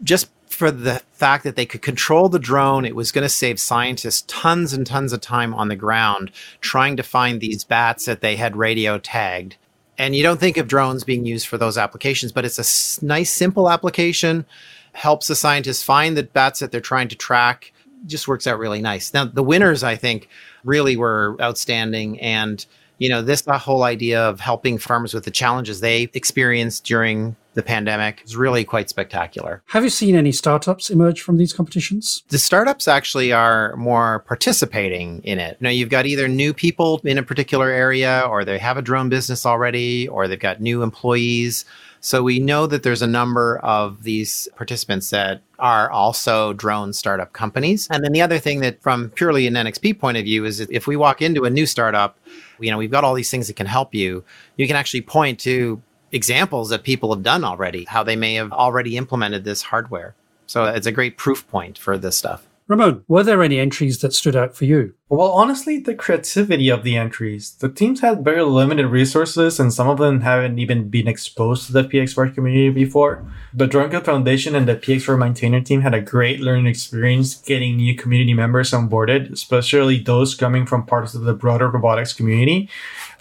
Just 0.03 0.29
for 0.53 0.72
the 0.72 1.01
fact 1.12 1.43
that 1.43 1.55
they 1.55 1.65
could 1.65 1.81
control 1.81 2.29
the 2.29 2.39
drone. 2.39 2.86
It 2.86 2.95
was 2.95 3.12
going 3.12 3.24
to 3.24 3.29
save 3.29 3.60
scientists 3.60 4.24
tons 4.27 4.74
and 4.74 4.86
tons 4.86 5.13
of 5.13 5.22
time 5.22 5.53
on 5.53 5.67
the 5.67 5.75
ground 5.75 6.31
trying 6.62 6.98
to 6.98 7.03
find 7.03 7.39
these 7.39 7.63
bats 7.63 8.05
that 8.05 8.22
they 8.22 8.36
had 8.36 8.55
radio 8.55 8.98
tagged. 8.98 9.57
And 9.98 10.15
you 10.15 10.24
don't 10.24 10.39
think 10.39 10.57
of 10.57 10.67
drones 10.67 11.03
being 11.03 11.25
used 11.25 11.48
for 11.48 11.57
those 11.57 11.77
applications, 11.77 12.31
but 12.31 12.45
it's 12.45 13.01
a 13.01 13.05
nice, 13.05 13.31
simple 13.31 13.69
application. 13.69 14.45
Helps 14.93 15.27
the 15.27 15.36
scientists 15.36 15.83
find 15.83 16.15
the 16.15 16.24
bats 16.24 16.60
that 16.60 16.72
they're 16.72 16.81
trying 16.81 17.07
to 17.10 17.15
track. 17.15 17.74
Just 18.05 18.27
works 18.27 18.48
out 18.48 18.60
really 18.60 18.81
nice. 18.81 19.13
Now, 19.13 19.25
the 19.25 19.43
winners, 19.43 19.83
I 19.83 19.95
think, 19.95 20.29
really 20.63 20.98
were 20.98 21.38
outstanding. 21.41 22.19
And 22.19 22.65
you 22.98 23.10
know, 23.10 23.22
this 23.22 23.43
whole 23.45 23.83
idea 23.83 24.22
of 24.22 24.39
helping 24.39 24.77
farmers 24.77 25.13
with 25.13 25.25
the 25.25 25.31
challenges 25.31 25.79
they 25.79 26.10
experienced 26.13 26.86
during 26.86 27.36
the 27.53 27.63
pandemic 27.63 28.22
is 28.25 28.36
really 28.36 28.63
quite 28.63 28.89
spectacular. 28.89 29.62
Have 29.67 29.83
you 29.83 29.89
seen 29.89 30.15
any 30.15 30.31
startups 30.31 30.89
emerge 30.89 31.22
from 31.22 31.38
these 31.38 31.53
competitions? 31.53 32.24
The 32.29 32.38
startups 32.38 32.88
actually 32.88 33.31
are 33.31 33.75
more 33.75 34.19
participating 34.19 35.22
in 35.24 35.39
it. 35.39 35.62
Now, 35.62 35.69
you've 35.69 35.89
got 35.89 36.05
either 36.05 36.27
new 36.27 36.53
people 36.53 37.01
in 37.03 37.17
a 37.17 37.24
particular 37.24 37.69
area, 37.69 38.25
or 38.27 38.43
they 38.43 38.57
have 38.57 38.77
a 38.77 38.81
drone 38.81 39.10
business 39.10 39.45
already, 39.45 40.07
or 40.07 40.27
they've 40.27 40.39
got 40.39 40.62
new 40.62 40.83
employees. 40.83 41.65
So 42.00 42.22
we 42.22 42.39
know 42.39 42.67
that 42.67 42.83
there's 42.83 43.01
a 43.01 43.07
number 43.07 43.60
of 43.60 44.03
these 44.03 44.50
participants 44.57 45.10
that 45.12 45.41
are 45.57 45.89
also 45.89 46.51
drone 46.51 46.91
startup 46.91 47.31
companies. 47.31 47.88
And 47.89 48.03
then 48.03 48.12
the 48.12 48.22
other 48.22 48.39
thing 48.39 48.60
that 48.60 48.81
from 48.81 49.10
purely 49.12 49.48
an 49.48 49.53
NXP 49.53 50.00
point 50.00 50.17
of 50.17 50.25
view 50.25 50.43
is 50.43 50.60
if 50.60 50.86
we 50.86 50.98
walk 50.98 51.22
into 51.22 51.45
a 51.45 51.50
new 51.50 51.65
startup, 51.65 52.19
you 52.60 52.69
know, 52.69 52.77
we've 52.77 52.91
got 52.91 53.05
all 53.05 53.13
these 53.13 53.31
things 53.31 53.48
that 53.48 53.55
can 53.55 53.67
help 53.67 53.95
you. 53.95 54.25
You 54.57 54.67
can 54.67 54.75
actually 54.75 55.01
point 55.01 55.39
to 55.41 55.81
examples 56.13 56.70
that 56.70 56.84
people 56.84 57.13
have 57.13 57.24
done 57.24 57.43
already, 57.43 57.84
how 57.86 58.03
they 58.03 58.15
may 58.15 58.36
have 58.36 58.53
already 58.53 58.96
implemented 58.96 59.43
this 59.43 59.63
hardware. 59.63 60.15
So 60.46 60.65
it's 60.65 60.88
a 60.88 60.91
great 60.91 61.17
proof 61.17 61.46
point 61.50 61.77
for 61.77 61.98
this 61.98 62.17
stuff. 62.17 62.48
Ramon, 62.67 63.03
were 63.10 63.24
there 63.24 63.43
any 63.43 63.60
entries 63.60 64.00
that 64.00 64.13
stood 64.13 64.36
out 64.36 64.55
for 64.55 64.63
you? 64.65 64.93
Well, 65.10 65.31
honestly, 65.31 65.79
the 65.79 65.93
creativity 65.93 66.69
of 66.69 66.83
the 66.83 66.98
entries. 66.98 67.51
The 67.51 67.69
teams 67.69 68.00
had 68.00 68.24
very 68.24 68.41
limited 68.41 68.88
resources, 68.88 69.60
and 69.60 69.72
some 69.72 69.88
of 69.88 70.00
them 70.00 70.22
haven't 70.22 70.57
even 70.57 70.89
been 70.89 71.07
exposed 71.07 71.67
to 71.67 71.74
the 71.74 71.83
PX4 71.83 72.33
community 72.33 72.69
before. 72.69 73.24
The 73.53 73.67
DroneCode 73.67 74.05
Foundation 74.05 74.55
and 74.55 74.67
the 74.67 74.75
PX4 74.75 75.19
maintainer 75.19 75.62
team 75.62 75.81
had 75.81 75.93
a 75.93 76.01
great 76.01 76.39
learning 76.39 76.67
experience 76.67 77.36
getting 77.36 77.75
new 77.75 77.95
community 77.95 78.33
members 78.33 78.72
onboarded, 78.72 79.31
especially 79.31 80.00
those 80.00 80.33
coming 80.33 80.65
from 80.65 80.86
parts 80.86 81.13
of 81.13 81.24
the 81.24 81.33
broader 81.33 81.69
robotics 81.69 82.13
community 82.13 82.69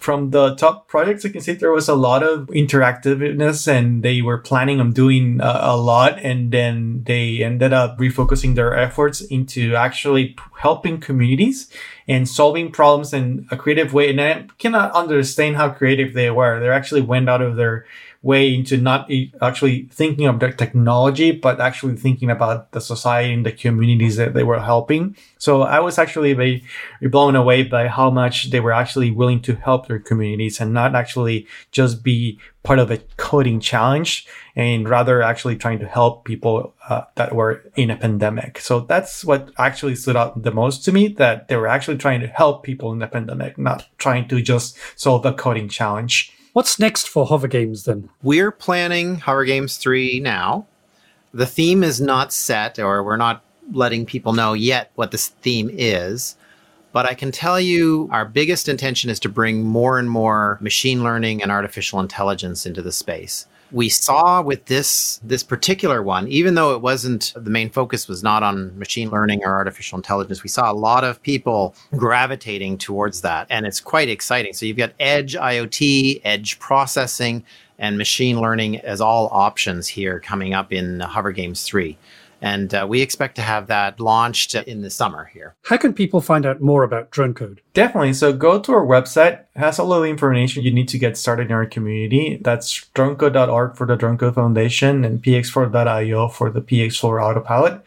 from 0.03 0.31
the 0.31 0.53
top 0.55 0.89
projects, 0.89 1.23
I 1.25 1.29
can 1.29 1.39
see 1.39 1.53
there 1.53 1.71
was 1.71 1.87
a 1.87 1.95
lot 1.95 2.23
of 2.23 2.47
interactiveness 2.47 3.69
and 3.69 4.03
they 4.03 4.21
were 4.21 4.37
planning 4.37 4.81
on 4.81 4.91
doing 4.91 5.39
a, 5.39 5.59
a 5.61 5.77
lot. 5.77 6.19
And 6.19 6.51
then 6.51 7.03
they 7.05 7.41
ended 7.41 7.71
up 7.71 7.97
refocusing 7.97 8.55
their 8.55 8.75
efforts 8.75 9.21
into 9.21 9.75
actually 9.75 10.35
helping 10.63 10.97
communities 10.97 11.69
and 12.07 12.27
solving 12.27 12.71
problems 12.71 13.13
in 13.13 13.45
a 13.51 13.57
creative 13.57 13.93
way. 13.93 14.09
And 14.09 14.21
I 14.21 14.47
cannot 14.57 14.93
understand 14.93 15.57
how 15.57 15.69
creative 15.69 16.13
they 16.13 16.31
were. 16.31 16.59
They 16.59 16.69
actually 16.69 17.01
went 17.01 17.29
out 17.29 17.41
of 17.41 17.57
their 17.57 17.85
way 18.23 18.53
into 18.55 18.77
not 18.77 19.11
actually 19.41 19.83
thinking 19.91 20.25
of 20.25 20.39
the 20.39 20.49
technology, 20.49 21.31
but 21.31 21.59
actually 21.59 21.97
thinking 21.97 22.31
about 22.31 22.71
the 22.71 22.79
society 22.79 23.33
and 23.33 23.45
the 23.45 23.51
communities 23.51 24.15
that 24.15 24.33
they 24.33 24.43
were 24.43 24.61
helping. 24.61 25.15
So 25.37 25.63
I 25.63 25.81
was 25.81 25.99
actually 25.99 26.33
very 26.33 26.63
blown 27.01 27.35
away 27.35 27.63
by 27.63 27.89
how 27.89 28.09
much 28.09 28.49
they 28.49 28.61
were 28.61 28.71
actually 28.71 29.11
willing 29.11 29.41
to 29.41 29.55
help 29.55 29.87
their 29.87 29.99
communities 29.99 30.61
and 30.61 30.73
not 30.73 30.95
actually 30.95 31.47
just 31.71 32.01
be 32.01 32.39
part 32.63 32.79
of 32.79 32.89
a 32.89 32.99
coding 33.17 33.59
challenge 33.59 34.25
and 34.55 34.87
rather 34.87 35.21
actually 35.21 35.57
trying 35.57 35.79
to 35.79 35.87
help 35.87 36.23
people 36.23 36.73
uh, 36.87 37.01
that 37.15 37.35
were 37.35 37.61
in 37.75 37.91
a 37.91 37.97
pandemic. 37.97 38.59
So 38.59 38.79
that's 38.79 39.25
what 39.25 39.51
actually 39.57 39.95
stood 39.95 40.15
out 40.15 40.41
the 40.41 40.51
most 40.51 40.85
to 40.85 40.93
me 40.93 41.09
that 41.09 41.49
they 41.49 41.57
were 41.57 41.67
actually 41.67 41.97
trying 41.97 42.21
to 42.21 42.27
help 42.27 42.63
people 42.63 42.93
in 42.93 42.99
the 42.99 43.07
pandemic, 43.07 43.57
not 43.57 43.87
trying 43.97 44.29
to 44.29 44.41
just 44.41 44.77
solve 44.95 45.25
a 45.25 45.33
coding 45.33 45.67
challenge. 45.67 46.32
What's 46.53 46.77
next 46.77 47.09
for 47.09 47.25
HoverGames 47.25 47.85
then? 47.85 48.11
We're 48.21 48.51
planning 48.51 49.17
HoverGames 49.17 49.79
3 49.79 50.19
now. 50.19 50.67
The 51.33 51.47
theme 51.47 51.83
is 51.83 51.99
not 51.99 52.31
set, 52.31 52.77
or 52.77 53.03
we're 53.03 53.17
not 53.17 53.43
letting 53.71 54.05
people 54.05 54.33
know 54.33 54.53
yet 54.53 54.91
what 54.93 55.09
this 55.09 55.29
theme 55.29 55.71
is. 55.73 56.35
But 56.91 57.07
I 57.07 57.15
can 57.15 57.31
tell 57.31 57.59
you 57.59 58.07
our 58.11 58.23
biggest 58.23 58.69
intention 58.69 59.09
is 59.09 59.19
to 59.21 59.29
bring 59.29 59.63
more 59.63 59.97
and 59.97 60.07
more 60.07 60.59
machine 60.61 61.03
learning 61.03 61.41
and 61.41 61.51
artificial 61.51 61.99
intelligence 61.99 62.67
into 62.67 62.83
the 62.83 62.91
space 62.91 63.47
we 63.73 63.89
saw 63.89 64.41
with 64.41 64.65
this 64.65 65.19
this 65.23 65.43
particular 65.43 66.03
one, 66.03 66.27
even 66.27 66.53
though 66.53 66.75
it 66.75 66.81
wasn't 66.81 67.33
the 67.35 67.49
main 67.49 67.69
focus 67.71 68.07
was 68.07 68.21
not 68.21 68.43
on 68.43 68.77
machine 68.77 69.09
learning 69.09 69.43
or 69.43 69.51
artificial 69.53 69.97
intelligence, 69.97 70.43
we 70.43 70.49
saw 70.49 70.71
a 70.71 70.73
lot 70.73 71.03
of 71.03 71.21
people 71.23 71.75
gravitating 71.97 72.77
towards 72.77 73.21
that, 73.21 73.47
and 73.49 73.65
it's 73.65 73.81
quite 73.81 74.09
exciting. 74.09 74.53
So 74.53 74.67
you've 74.67 74.77
got 74.77 74.93
edge 74.99 75.33
IoT, 75.33 76.21
edge 76.23 76.59
processing, 76.59 77.43
and 77.79 77.97
machine 77.97 78.39
learning 78.39 78.79
as 78.81 79.01
all 79.01 79.27
options 79.31 79.87
here 79.87 80.19
coming 80.19 80.53
up 80.53 80.71
in 80.71 80.99
HoverGames 80.99 81.65
three. 81.65 81.97
And 82.43 82.75
uh, 82.75 82.85
we 82.89 83.01
expect 83.01 83.37
to 83.37 83.41
have 83.41 83.67
that 83.67 84.01
launched 84.01 84.53
in 84.53 84.81
the 84.81 84.89
summer 84.89 85.31
here. 85.33 85.55
How 85.63 85.77
can 85.77 85.93
people 85.93 86.19
find 86.19 86.45
out 86.45 86.59
more 86.59 86.83
about 86.83 87.09
drone 87.09 87.33
code? 87.33 87.61
Definitely. 87.73 88.11
So 88.11 88.33
go 88.33 88.59
to 88.59 88.73
our 88.73 88.85
website. 88.85 89.39
It 89.39 89.47
has 89.55 89.79
all 89.79 89.93
of 89.93 90.03
the 90.03 90.09
information 90.09 90.61
you 90.61 90.73
need 90.73 90.89
to 90.89 90.99
get 90.99 91.15
started 91.15 91.47
in 91.47 91.53
our 91.53 91.65
community. 91.65 92.41
That's 92.41 92.85
dronecode.org 92.95 93.77
for 93.77 93.87
the 93.87 93.95
DroneCode 93.95 94.35
Foundation 94.35 95.05
and 95.05 95.23
px4.io 95.23 96.27
for 96.27 96.49
the 96.49 96.61
PX4 96.61 97.23
Autopilot. 97.23 97.81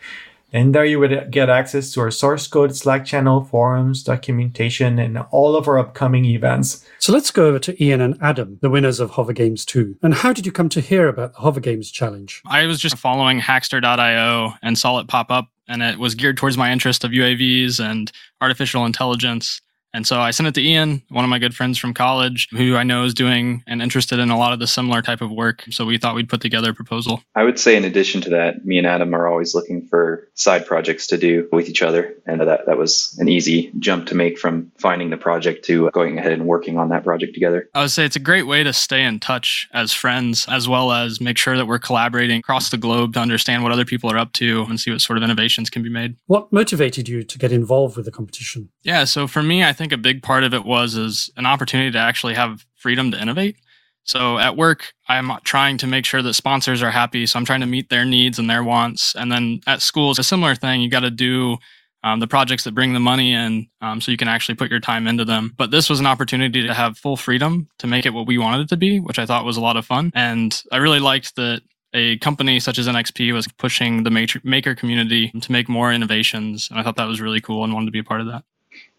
And 0.57 0.75
there 0.75 0.87
you 0.87 0.99
would 1.01 1.31
get 1.31 1.51
access 1.51 1.93
to 1.93 2.01
our 2.01 2.11
source 2.11 2.47
code, 2.49 2.75
Slack 2.75 3.05
channel, 3.05 3.45
forums, 3.45 4.03
documentation, 4.03 4.99
and 4.99 5.19
all 5.31 5.55
of 5.55 5.69
our 5.69 5.79
upcoming 5.79 6.25
events. 6.25 6.83
So 6.99 7.13
let's 7.13 7.31
go 7.31 7.47
over 7.47 7.59
to 7.59 7.85
Ian 7.85 8.01
and 8.01 8.17
Adam, 8.23 8.59
the 8.63 8.71
winners 8.71 8.99
of 8.99 9.11
HoverGames 9.11 9.67
2. 9.67 9.99
And 10.03 10.15
how 10.15 10.33
did 10.33 10.47
you 10.47 10.53
come 10.53 10.71
to 10.71 10.81
hear 10.81 11.09
about 11.09 11.35
the 11.35 11.41
HoverGames 11.41 11.93
challenge? 11.93 12.41
I 12.47 12.65
was 12.65 12.79
just 12.79 12.97
following 12.97 13.39
hackster.io 13.39 14.55
and 14.63 14.79
saw 14.79 14.99
it 14.99 15.09
pop 15.09 15.31
up, 15.31 15.49
and 15.69 15.83
it 15.83 15.99
was 15.99 16.15
geared 16.15 16.39
towards 16.39 16.57
my 16.57 16.73
interest 16.73 17.05
of 17.05 17.11
UAVs 17.11 17.79
and 17.79 18.11
artificial 18.41 18.87
intelligence. 18.87 19.61
And 19.97 20.07
so 20.07 20.21
I 20.21 20.31
sent 20.31 20.47
it 20.47 20.55
to 20.57 20.63
Ian, 20.63 21.03
one 21.09 21.25
of 21.25 21.31
my 21.31 21.39
good 21.39 21.55
friends 21.55 21.79
from 21.79 21.95
college, 21.95 22.49
who 22.51 22.77
I 22.77 22.83
know 22.83 23.05
is 23.05 23.15
doing 23.15 23.65
and 23.67 23.81
interested 23.81 24.19
in 24.19 24.29
a 24.29 24.37
lot 24.37 24.53
of 24.53 24.59
the 24.59 24.67
similar 24.67 25.01
type 25.01 25.23
of 25.23 25.31
work. 25.31 25.65
So 25.71 25.87
we 25.87 25.97
thought 25.97 26.15
we'd 26.15 26.29
put 26.29 26.43
together 26.43 26.73
a 26.73 26.75
proposal. 26.75 27.23
I 27.35 27.45
would 27.45 27.59
say, 27.59 27.77
in 27.77 27.85
addition 27.85 28.21
to 28.21 28.31
that, 28.31 28.67
me 28.67 28.77
and 28.77 28.87
Adam 28.87 29.15
are 29.15 29.27
always 29.27 29.55
looking 29.55 29.87
for 29.87 30.29
side 30.35 30.67
projects 30.67 31.07
to 31.07 31.17
do 31.17 31.49
with 31.51 31.71
each 31.71 31.81
other. 31.81 32.15
And 32.27 32.43
that, 32.43 32.67
that 32.67 32.77
was 32.77 33.17
an 33.19 33.31
easy 33.31 33.73
jump 33.79 34.07
to 34.09 34.15
make 34.15 34.39
from 34.39 34.71
finding 34.77 35.09
the 35.09 35.17
project 35.17 35.65
to 35.65 35.91
going 35.93 36.19
ahead 36.19 36.33
and 36.33 36.47
working 36.47 36.77
on 36.77 36.91
that 36.91 37.03
project 37.03 37.33
together. 37.33 37.67
I 37.75 37.81
would 37.81 37.91
say 37.91 38.05
it's 38.05 38.17
a 38.17 38.21
great 38.21 38.47
way 38.47 38.63
to 38.65 38.75
stay 38.75 39.03
in 39.03 39.19
touch 39.19 39.67
as 39.73 39.95
friends, 39.95 40.45
as 40.51 40.69
well 40.69 40.93
as 40.93 41.23
make 41.23 41.39
sure 41.39 41.57
that 41.57 41.65
we're 41.65 41.79
collaborating 41.79 42.41
across 42.41 42.69
the 42.69 42.77
globe 42.77 43.15
to 43.15 43.21
understand 43.21 43.63
what 43.63 43.73
other 43.73 43.87
people 43.87 44.13
are 44.13 44.19
up 44.19 44.35
to 44.35 44.67
and 44.69 44.79
see 44.79 44.91
what 44.91 45.01
sort 45.01 45.17
of 45.17 45.23
innovations 45.23 45.71
can 45.71 45.83
be 45.83 45.89
made. 45.89 46.17
What 46.27 46.53
motivated 46.53 47.09
you 47.09 47.23
to 47.23 47.39
get 47.39 47.51
involved 47.51 47.97
with 47.97 48.05
the 48.05 48.13
competition? 48.13 48.69
Yeah, 48.83 49.05
so 49.05 49.27
for 49.27 49.43
me, 49.43 49.65
I 49.65 49.73
think 49.73 49.86
a 49.93 49.99
big 49.99 50.23
part 50.23 50.45
of 50.45 50.55
it 50.55 50.65
was 50.65 50.95
is 50.95 51.31
an 51.37 51.47
opportunity 51.47 51.91
to 51.91 51.99
actually 51.99 52.35
have 52.35 52.65
freedom 52.75 53.11
to 53.11 53.21
innovate. 53.21 53.57
So 54.05 54.39
at 54.39 54.57
work, 54.57 54.93
I'm 55.09 55.33
trying 55.43 55.79
to 55.79 55.87
make 55.87 56.05
sure 56.05 56.23
that 56.23 56.35
sponsors 56.35 56.81
are 56.83 56.93
happy. 56.93 57.27
So 57.27 57.39
I'm 57.39 57.45
trying 57.45 57.61
to 57.61 57.67
meet 57.67 57.91
their 57.91 58.05
needs 58.05 58.39
and 58.39 58.49
their 58.49 58.63
wants. 58.63 59.17
And 59.17 59.33
then 59.33 59.61
at 59.67 59.83
school, 59.83 60.11
it's 60.11 60.21
a 60.21 60.25
similar 60.25 60.55
thing. 60.55 60.81
You 60.81 60.89
got 60.89 61.01
to 61.01 61.11
do 61.11 61.57
um, 62.05 62.21
the 62.21 62.29
projects 62.29 62.63
that 62.65 62.75
bring 62.75 62.93
the 62.93 63.01
money 63.01 63.33
in 63.33 63.67
um, 63.81 64.01
so 64.01 64.13
you 64.13 64.17
can 64.17 64.29
actually 64.29 64.55
put 64.55 64.71
your 64.71 64.79
time 64.79 65.09
into 65.09 65.25
them. 65.25 65.55
But 65.57 65.73
this 65.73 65.91
was 65.91 65.99
an 65.99 66.07
opportunity 66.07 66.65
to 66.65 66.73
have 66.73 66.97
full 66.97 67.17
freedom 67.17 67.69
to 67.79 67.89
make 67.89 68.07
it 68.07 68.15
what 68.15 68.29
we 68.29 68.39
wanted 68.39 68.61
it 68.61 68.69
to 68.69 68.77
be, 68.77 69.01
which 69.01 69.19
I 69.19 69.27
thought 69.27 69.45
was 69.45 69.57
a 69.57 69.61
lot 69.61 69.77
of 69.77 69.85
fun. 69.85 70.13
And 70.15 70.63
I 70.71 70.77
really 70.77 71.01
liked 71.01 71.35
that 71.35 71.63
a 71.93 72.17
company 72.19 72.61
such 72.61 72.79
as 72.79 72.87
NXP 72.87 73.33
was 73.33 73.49
pushing 73.59 74.05
the 74.05 74.39
maker 74.45 74.75
community 74.77 75.31
to 75.31 75.53
make 75.53 75.69
more 75.69 75.93
innovations. 75.93 76.69
And 76.71 76.79
I 76.79 76.85
thought 76.85 76.97
that 76.97 77.09
was 77.09 77.21
really 77.21 77.41
cool 77.41 77.65
and 77.65 77.75
wanted 77.75 77.87
to 77.87 77.93
be 77.93 77.99
a 77.99 78.05
part 78.05 78.21
of 78.21 78.29
that. 78.29 78.45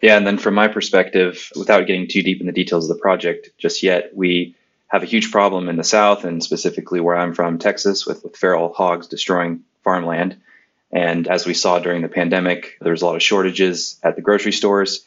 Yeah, 0.01 0.17
and 0.17 0.27
then 0.27 0.37
from 0.37 0.53
my 0.53 0.67
perspective, 0.67 1.51
without 1.55 1.87
getting 1.87 2.07
too 2.07 2.21
deep 2.21 2.39
in 2.39 2.47
the 2.47 2.53
details 2.53 2.89
of 2.89 2.95
the 2.95 3.01
project 3.01 3.49
just 3.57 3.83
yet, 3.83 4.15
we 4.15 4.55
have 4.87 5.03
a 5.03 5.07
huge 5.07 5.31
problem 5.31 5.69
in 5.69 5.75
the 5.75 5.83
South 5.83 6.23
and 6.23 6.43
specifically 6.43 6.99
where 6.99 7.17
I'm 7.17 7.33
from, 7.33 7.57
Texas, 7.57 8.05
with, 8.05 8.23
with 8.23 8.37
feral 8.37 8.73
hogs 8.73 9.07
destroying 9.07 9.63
farmland. 9.83 10.37
And 10.91 11.27
as 11.27 11.45
we 11.45 11.53
saw 11.53 11.79
during 11.79 12.01
the 12.01 12.07
pandemic, 12.07 12.77
there 12.79 12.91
was 12.91 13.01
a 13.01 13.05
lot 13.05 13.15
of 13.15 13.23
shortages 13.23 13.99
at 14.03 14.15
the 14.15 14.21
grocery 14.21 14.53
stores. 14.53 15.05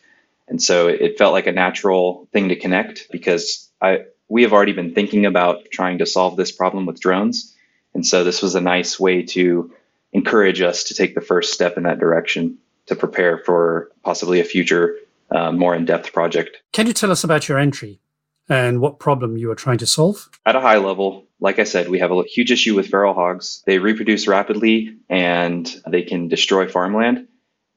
And 0.48 0.60
so 0.62 0.88
it 0.88 1.16
felt 1.16 1.32
like 1.32 1.46
a 1.46 1.52
natural 1.52 2.28
thing 2.32 2.48
to 2.48 2.56
connect 2.56 3.08
because 3.10 3.68
I 3.80 4.06
we 4.28 4.42
have 4.42 4.52
already 4.52 4.72
been 4.72 4.94
thinking 4.94 5.26
about 5.26 5.70
trying 5.72 5.98
to 5.98 6.06
solve 6.06 6.36
this 6.36 6.52
problem 6.52 6.86
with 6.86 7.00
drones. 7.00 7.54
And 7.94 8.06
so 8.06 8.22
this 8.22 8.42
was 8.42 8.54
a 8.54 8.60
nice 8.60 8.98
way 8.98 9.22
to 9.22 9.72
encourage 10.12 10.60
us 10.60 10.84
to 10.84 10.94
take 10.94 11.14
the 11.14 11.20
first 11.20 11.52
step 11.52 11.76
in 11.76 11.82
that 11.82 11.98
direction 11.98 12.58
to 12.90 12.96
prepare 12.96 13.38
for 13.38 13.90
possibly 14.04 14.40
a 14.40 14.44
future 14.44 14.96
uh, 15.30 15.50
more 15.50 15.74
in-depth 15.74 16.12
project. 16.12 16.58
Can 16.72 16.86
you 16.86 16.92
tell 16.92 17.10
us 17.10 17.24
about 17.24 17.48
your 17.48 17.58
entry 17.58 18.00
and 18.48 18.80
what 18.80 18.98
problem 18.98 19.36
you 19.36 19.50
are 19.50 19.56
trying 19.56 19.78
to 19.78 19.86
solve? 19.86 20.28
At 20.44 20.56
a 20.56 20.60
high 20.60 20.76
level, 20.76 21.26
like 21.40 21.58
I 21.58 21.64
said, 21.64 21.88
we 21.88 22.00
have 22.00 22.12
a 22.12 22.22
huge 22.24 22.52
issue 22.52 22.74
with 22.74 22.88
feral 22.88 23.14
hogs. 23.14 23.62
They 23.66 23.78
reproduce 23.78 24.28
rapidly 24.28 24.96
and 25.08 25.68
they 25.86 26.02
can 26.02 26.28
destroy 26.28 26.68
farmland. 26.68 27.28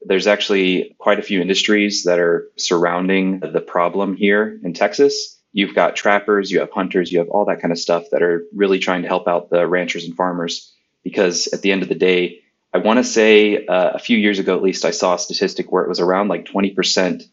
There's 0.05 0.27
actually 0.27 0.95
quite 0.97 1.19
a 1.19 1.23
few 1.23 1.39
industries 1.41 2.03
that 2.03 2.19
are 2.19 2.49
surrounding 2.57 3.39
the 3.39 3.61
problem 3.61 4.15
here 4.15 4.59
in 4.63 4.73
Texas 4.73 5.39
you've 5.53 5.75
got 5.75 5.95
trappers, 5.95 6.51
you 6.51 6.59
have 6.59 6.71
hunters, 6.71 7.11
you 7.11 7.19
have 7.19 7.29
all 7.29 7.45
that 7.45 7.61
kind 7.61 7.71
of 7.71 7.79
stuff 7.79 8.09
that 8.11 8.21
are 8.21 8.43
really 8.53 8.79
trying 8.79 9.03
to 9.03 9.07
help 9.07 9.27
out 9.27 9.49
the 9.49 9.65
ranchers 9.65 10.03
and 10.03 10.15
farmers. 10.15 10.73
Because 11.03 11.47
at 11.47 11.61
the 11.61 11.71
end 11.71 11.83
of 11.83 11.89
the 11.89 11.95
day, 11.95 12.42
I 12.73 12.79
want 12.79 12.97
to 12.97 13.03
say 13.03 13.65
uh, 13.67 13.91
a 13.91 13.99
few 13.99 14.17
years 14.17 14.39
ago, 14.39 14.55
at 14.55 14.63
least, 14.63 14.85
I 14.85 14.91
saw 14.91 15.15
a 15.15 15.19
statistic 15.19 15.71
where 15.71 15.83
it 15.83 15.89
was 15.89 15.99
around 15.99 16.29
like 16.29 16.45
20% 16.45 17.23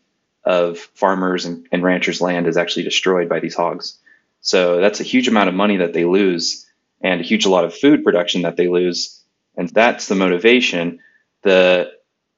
of 0.44 0.78
farmers 0.78 1.46
and, 1.46 1.66
and 1.72 1.82
ranchers' 1.82 2.20
land 2.20 2.46
is 2.46 2.58
actually 2.58 2.84
destroyed 2.84 3.28
by 3.28 3.40
these 3.40 3.54
hogs. 3.54 3.98
So 4.42 4.80
that's 4.80 5.00
a 5.00 5.04
huge 5.04 5.28
amount 5.28 5.48
of 5.48 5.54
money 5.54 5.78
that 5.78 5.92
they 5.94 6.04
lose 6.04 6.66
and 7.00 7.20
a 7.20 7.24
huge 7.24 7.46
lot 7.46 7.64
of 7.64 7.74
food 7.74 8.04
production 8.04 8.42
that 8.42 8.56
they 8.56 8.68
lose. 8.68 9.22
And 9.56 9.68
that's 9.68 10.08
the 10.08 10.14
motivation. 10.14 11.00
The 11.42 11.92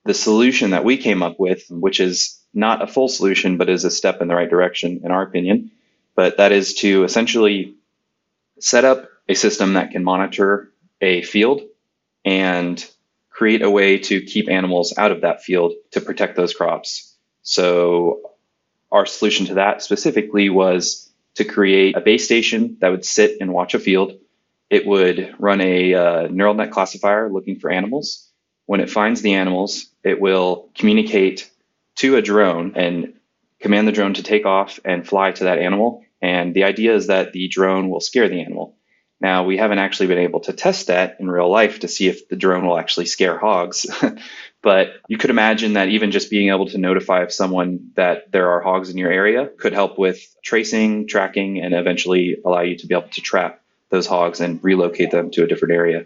the 0.05 0.15
solution 0.15 0.71
that 0.71 0.85
we 0.85 0.97
came 0.97 1.23
up 1.23 1.39
with, 1.39 1.65
which 1.71 2.01
is 2.01 2.41
not 2.53 2.83
a 2.83 2.89
full 2.89 3.09
solution, 3.09 3.57
but 3.57 3.69
is 3.69 3.85
a 3.85 3.91
step 3.91 4.21
in 4.21 4.27
the 4.27 4.35
right 4.35 4.51
direction, 4.51 5.03
in 5.05 5.13
our 5.13 5.23
opinion. 5.23 5.71
But 6.17 6.39
that 6.39 6.51
is 6.51 6.75
to 6.77 7.05
essentially 7.05 7.77
set 8.61 8.85
up 8.85 9.09
a 9.29 9.35
system 9.35 9.75
that 9.75 9.93
can 9.93 10.03
monitor 10.03 10.73
a 11.01 11.23
field 11.23 11.63
and 12.25 12.85
create 13.31 13.63
a 13.63 13.71
way 13.71 13.99
to 13.99 14.21
keep 14.21 14.49
animals 14.49 14.95
out 14.97 15.11
of 15.11 15.23
that 15.23 15.43
field 15.43 15.73
to 15.91 16.01
protect 16.01 16.37
those 16.37 16.55
crops. 16.55 17.17
So, 17.43 18.21
our 18.91 19.07
solution 19.07 19.47
to 19.47 19.55
that 19.55 19.83
specifically 19.83 20.51
was 20.51 21.11
to 21.35 21.45
create 21.45 21.97
a 21.97 22.01
base 22.01 22.25
station 22.25 22.77
that 22.81 22.91
would 22.91 23.05
sit 23.05 23.39
and 23.41 23.53
watch 23.53 23.75
a 23.75 23.79
field. 23.79 24.19
It 24.69 24.87
would 24.87 25.35
run 25.39 25.61
a 25.61 25.95
uh, 25.95 26.29
neural 26.29 26.55
net 26.55 26.71
classifier 26.71 27.31
looking 27.31 27.59
for 27.59 27.71
animals. 27.71 28.29
When 28.67 28.81
it 28.81 28.91
finds 28.91 29.23
the 29.23 29.35
animals, 29.35 29.87
it 30.05 30.21
will 30.21 30.71
communicate 30.75 31.51
to 31.97 32.17
a 32.17 32.23
drone 32.23 32.75
and 32.77 33.15
command 33.61 33.89
the 33.89 33.93
drone 33.93 34.15
to 34.15 34.23
take 34.23 34.47
off 34.47 34.79
and 34.85 35.07
fly 35.07 35.33
to 35.33 35.45
that 35.45 35.59
animal. 35.59 36.05
And 36.21 36.55
the 36.55 36.65
idea 36.65 36.95
is 36.95 37.07
that 37.07 37.33
the 37.33 37.49
drone 37.49 37.89
will 37.91 38.01
scare 38.01 38.29
the 38.29 38.41
animal. 38.41 38.77
Now, 39.23 39.45
we 39.45 39.57
haven't 39.57 39.79
actually 39.79 40.09
been 40.09 40.19
able 40.19 40.41
to 40.41 40.53
test 40.53 40.89
that 40.89 41.19
in 41.21 41.31
real 41.31 41.49
life 41.49 41.79
to 41.81 41.89
see 41.89 42.09
if 42.09 42.29
the 42.29 42.35
drone 42.35 42.67
will 42.67 42.77
actually 42.77 43.07
scare 43.07 43.39
hogs. 43.39 43.87
but 44.63 44.95
you 45.07 45.17
could 45.17 45.31
imagine 45.31 45.75
that 45.75 45.91
even 45.91 46.11
just 46.11 46.29
being 46.29 46.49
able 46.49 46.67
to 46.67 46.79
notify 46.79 47.29
someone 47.29 47.93
that 47.95 48.33
there 48.33 48.51
are 48.51 48.61
hogs 48.61 48.91
in 48.91 48.99
your 48.99 49.13
area 49.13 49.47
could 49.47 49.75
help 49.75 49.97
with 49.97 50.21
tracing, 50.43 51.07
tracking, 51.07 51.61
and 51.61 51.73
eventually 51.73 52.37
allow 52.45 52.63
you 52.63 52.77
to 52.79 52.87
be 52.89 52.97
able 52.97 53.11
to 53.11 53.21
trap 53.21 53.63
those 53.91 54.09
hogs 54.09 54.41
and 54.41 54.59
relocate 54.65 55.13
them 55.13 55.31
to 55.31 55.45
a 55.45 55.47
different 55.47 55.75
area. 55.75 56.05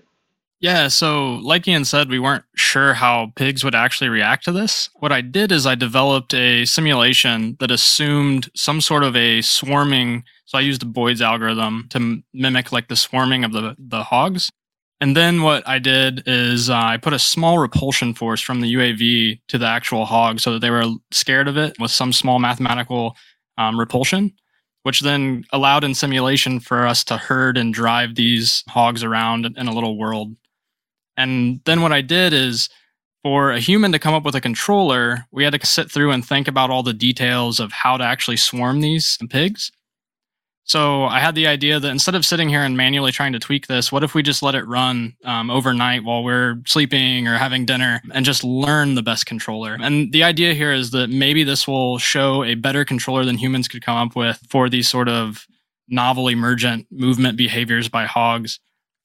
Yeah, 0.61 0.89
so 0.89 1.37
like 1.37 1.67
Ian 1.67 1.87
said, 1.87 2.11
we 2.11 2.19
weren't 2.19 2.45
sure 2.55 2.95
how 2.95 3.33
pigs 3.35 3.65
would 3.65 3.75
actually 3.75 4.11
react 4.11 4.45
to 4.45 4.53
this. 4.53 4.91
What 4.97 5.13
I 5.13 5.23
did 5.23 5.53
is 5.53 5.67
I 5.67 5.75
developed 5.75 6.35
a 6.35 6.67
simulation 6.67 7.57
that 7.61 7.71
assumed 7.71 8.51
some 8.55 8.83
sort 8.83 9.05
of 9.05 9.17
a 9.17 9.41
swarming. 9.41 10.25
So 10.47 10.59
I 10.59 10.63
used 10.63 10.81
the 10.81 10.87
Boids 10.87 11.21
algorithm 11.21 11.87
to 11.91 12.23
mimic 12.33 12.73
like 12.73 12.89
the 12.89 12.97
swarming 12.97 13.45
of 13.45 13.53
the, 13.53 13.77
the 13.79 14.03
hogs. 14.03 14.51
And 15.01 15.17
then 15.17 15.43
what 15.43 15.67
I 15.69 15.79
did 15.79 16.23
is 16.27 16.71
uh, 16.71 16.75
I 16.75 16.97
put 16.97 17.13
a 17.13 17.19
small 17.19 17.59
repulsion 17.59 18.15
force 18.15 18.41
from 18.41 18.63
the 18.63 18.73
UAV 18.75 19.41
to 19.49 19.59
the 19.59 19.67
actual 19.67 20.07
hog 20.07 20.41
so 20.41 20.55
that 20.55 20.61
they 20.61 20.71
were 20.71 20.87
scared 21.11 21.49
of 21.49 21.59
it 21.59 21.77
with 21.79 21.91
some 21.91 22.13
small 22.13 22.39
mathematical 22.39 23.15
um, 23.59 23.79
repulsion 23.79 24.33
which 24.87 25.01
then 25.01 25.43
allowed 25.53 25.83
in 25.83 25.97
simulation 25.97 26.61
for 26.61 26.87
us 26.87 27.03
to 27.03 27.17
herd 27.17 27.59
and 27.59 27.75
drive 27.75 28.15
these 28.15 28.63
hogs 28.69 29.03
around 29.03 29.45
in 29.45 29.67
a 29.67 29.73
little 29.73 29.99
world. 29.99 30.37
And 31.17 31.61
then 31.65 31.83
what 31.83 31.93
I 31.93 32.03
did 32.03 32.33
is 32.33 32.69
for 33.25 33.51
a 33.51 33.59
human 33.59 33.91
to 33.91 33.99
come 33.99 34.15
up 34.15 34.23
with 34.23 34.37
a 34.37 34.41
controller, 34.41 35.27
we 35.33 35.43
had 35.43 35.61
to 35.61 35.67
sit 35.67 35.91
through 35.91 36.13
and 36.13 36.25
think 36.25 36.47
about 36.47 36.71
all 36.71 36.85
the 36.85 36.93
details 36.93 37.59
of 37.59 37.73
how 37.73 37.97
to 37.97 38.05
actually 38.05 38.37
swarm 38.37 38.81
these 38.81 39.19
pigs. 39.29 39.73
So 40.67 41.05
I 41.05 41.21
had 41.21 41.37
the 41.37 41.47
idea 41.47 41.79
that 41.79 41.89
instead 41.89 42.17
of 42.17 42.27
sitting 42.27 42.49
here 42.49 42.63
and 42.63 42.77
manually 42.77 43.13
trying 43.13 43.33
to 43.35 43.39
tweak 43.39 43.69
this, 43.69 43.93
what 43.93 44.03
if 44.03 44.15
we 44.15 44.23
just 44.25 44.43
let 44.43 44.57
it 44.57 44.67
run 44.67 45.15
um, 45.25 45.49
overnight 45.49 46.03
while 46.03 46.25
we're 46.25 46.61
sleeping 46.67 47.29
or 47.29 47.39
having 47.39 47.65
dinner 47.65 48.03
and 48.13 48.27
just 48.27 48.43
learn 48.43 48.97
the 48.97 49.03
best 49.03 49.27
controller? 49.27 49.79
And 49.81 50.11
the 50.11 50.25
idea 50.25 50.55
here 50.55 50.73
is 50.73 50.91
that 50.91 51.09
maybe 51.09 51.45
this 51.45 51.69
will 51.69 51.99
show 51.99 52.43
a 52.43 52.57
better 52.57 52.85
controller 52.85 53.25
than 53.25 53.39
humans 53.39 53.69
could 53.69 53.85
come 53.85 53.97
up 53.97 54.17
with 54.17 54.45
for 54.51 54.69
these 54.69 54.89
sort 54.89 55.09
of 55.09 55.47
novel 55.89 56.27
emergent 56.27 56.89
movement 56.91 57.39
behaviors 57.39 57.89
by 57.89 58.05
hogs. 58.05 58.59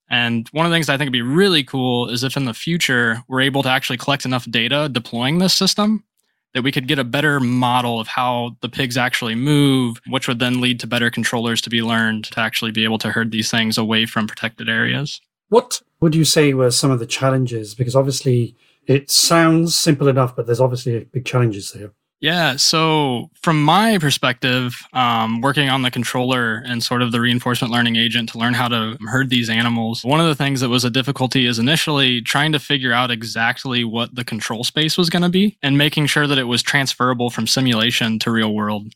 And 0.10 0.50
one 0.54 0.66
of 0.66 0.72
the 0.72 0.76
things 0.76 0.90
I 0.90 0.98
think 0.98 1.10
would 1.10 1.14
be 1.14 1.22
really 1.22 1.64
cool 1.64 2.10
is 2.10 2.24
if 2.24 2.36
in 2.36 2.46
the 2.46 2.56
future 2.56 3.22
we're 3.28 3.42
able 3.42 3.62
to 3.62 3.70
actually 3.70 3.98
collect 3.98 4.26
enough 4.26 4.50
data 4.50 4.90
deploying 4.90 5.38
this 5.38 5.54
system 5.54 6.06
that 6.54 6.64
we 6.64 6.72
could 6.72 6.88
get 6.88 7.00
a 7.00 7.04
better 7.04 7.40
model 7.40 8.00
of 8.00 8.08
how 8.08 8.58
the 8.62 8.70
pigs 8.70 8.98
actually 8.98 9.36
move, 9.36 10.02
which 10.08 10.28
would 10.28 10.40
then 10.40 10.62
lead 10.62 10.80
to 10.82 10.88
better 10.88 11.10
controllers 11.10 11.62
to 11.62 11.70
be 11.70 11.82
learned 11.82 12.26
to 12.26 12.40
actually 12.40 12.72
be 12.72 12.84
able 12.84 12.98
to 13.00 13.12
herd 13.12 13.32
these 13.32 13.50
things 13.50 13.78
away 13.78 14.06
from 14.06 14.28
protected 14.28 14.68
areas. 14.68 15.22
What 15.50 15.82
would 16.00 16.16
you 16.16 16.26
say 16.26 16.54
were 16.54 16.72
some 16.72 16.92
of 16.92 17.00
the 17.00 17.06
challenges? 17.06 17.76
Because 17.76 17.96
obviously 17.96 18.56
it 18.88 19.12
sounds 19.12 19.78
simple 19.78 20.08
enough, 20.08 20.36
but 20.36 20.46
there's 20.46 20.60
obviously 20.60 21.06
big 21.06 21.26
challenges 21.26 21.72
there. 21.72 21.92
Yeah. 22.22 22.56
So, 22.58 23.32
from 23.42 23.64
my 23.64 23.98
perspective, 23.98 24.76
um, 24.94 25.42
working 25.42 25.70
on 25.70 25.82
the 25.82 25.90
controller 25.90 26.62
and 26.68 26.84
sort 26.84 27.02
of 27.02 27.12
the 27.12 27.20
reinforcement 27.20 27.74
learning 27.74 27.96
agent 27.96 28.30
to 28.30 28.38
learn 28.38 28.54
how 28.54 28.68
to 28.68 28.96
herd 29.08 29.32
these 29.32 29.50
animals, 29.50 30.06
one 30.06 30.20
of 30.20 30.28
the 30.28 30.36
things 30.36 30.62
that 30.62 30.70
was 30.70 30.86
a 30.86 30.92
difficulty 30.92 31.48
is 31.48 31.58
initially 31.58 32.22
trying 32.22 32.52
to 32.52 32.60
figure 32.60 32.94
out 32.94 33.10
exactly 33.10 33.84
what 33.84 34.14
the 34.14 34.24
control 34.24 34.64
space 34.64 35.00
was 35.00 35.10
going 35.10 35.24
to 35.24 35.30
be 35.30 35.58
and 35.64 35.80
making 35.80 36.06
sure 36.06 36.28
that 36.28 36.38
it 36.38 36.44
was 36.44 36.62
transferable 36.62 37.32
from 37.32 37.48
simulation 37.48 38.20
to 38.20 38.30
real 38.30 38.54
world. 38.54 38.94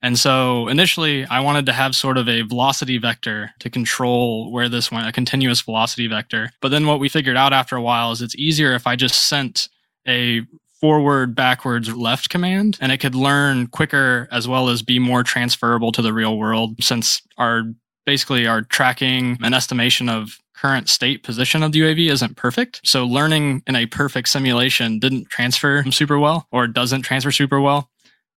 And 0.00 0.16
so 0.16 0.68
initially, 0.68 1.26
I 1.26 1.40
wanted 1.40 1.66
to 1.66 1.72
have 1.72 1.96
sort 1.96 2.18
of 2.18 2.28
a 2.28 2.42
velocity 2.42 2.98
vector 2.98 3.50
to 3.58 3.68
control 3.68 4.50
where 4.52 4.68
this 4.68 4.92
went, 4.92 5.08
a 5.08 5.12
continuous 5.12 5.60
velocity 5.60 6.06
vector. 6.06 6.52
But 6.62 6.68
then 6.68 6.86
what 6.86 7.00
we 7.00 7.08
figured 7.08 7.36
out 7.36 7.52
after 7.52 7.74
a 7.74 7.82
while 7.82 8.12
is 8.12 8.22
it's 8.22 8.36
easier 8.36 8.74
if 8.74 8.86
I 8.86 8.94
just 8.94 9.28
sent 9.28 9.68
a 10.06 10.42
forward, 10.80 11.34
backwards, 11.34 11.94
left 11.94 12.30
command, 12.30 12.78
and 12.80 12.90
it 12.90 12.98
could 12.98 13.14
learn 13.14 13.66
quicker 13.66 14.28
as 14.32 14.48
well 14.48 14.68
as 14.68 14.82
be 14.82 14.98
more 14.98 15.22
transferable 15.22 15.92
to 15.92 16.02
the 16.02 16.12
real 16.12 16.38
world 16.38 16.82
since 16.82 17.22
our 17.36 17.64
basically 18.06 18.46
our 18.46 18.62
tracking 18.62 19.38
and 19.42 19.54
estimation 19.54 20.08
of 20.08 20.38
current 20.54 20.88
state 20.88 21.22
position 21.22 21.62
of 21.62 21.72
the 21.72 21.80
UAV 21.80 22.10
isn't 22.10 22.36
perfect. 22.36 22.80
So 22.84 23.04
learning 23.04 23.62
in 23.66 23.76
a 23.76 23.86
perfect 23.86 24.28
simulation 24.28 24.98
didn't 24.98 25.28
transfer 25.28 25.82
super 25.90 26.18
well 26.18 26.46
or 26.52 26.66
doesn't 26.66 27.02
transfer 27.02 27.30
super 27.30 27.60
well. 27.60 27.90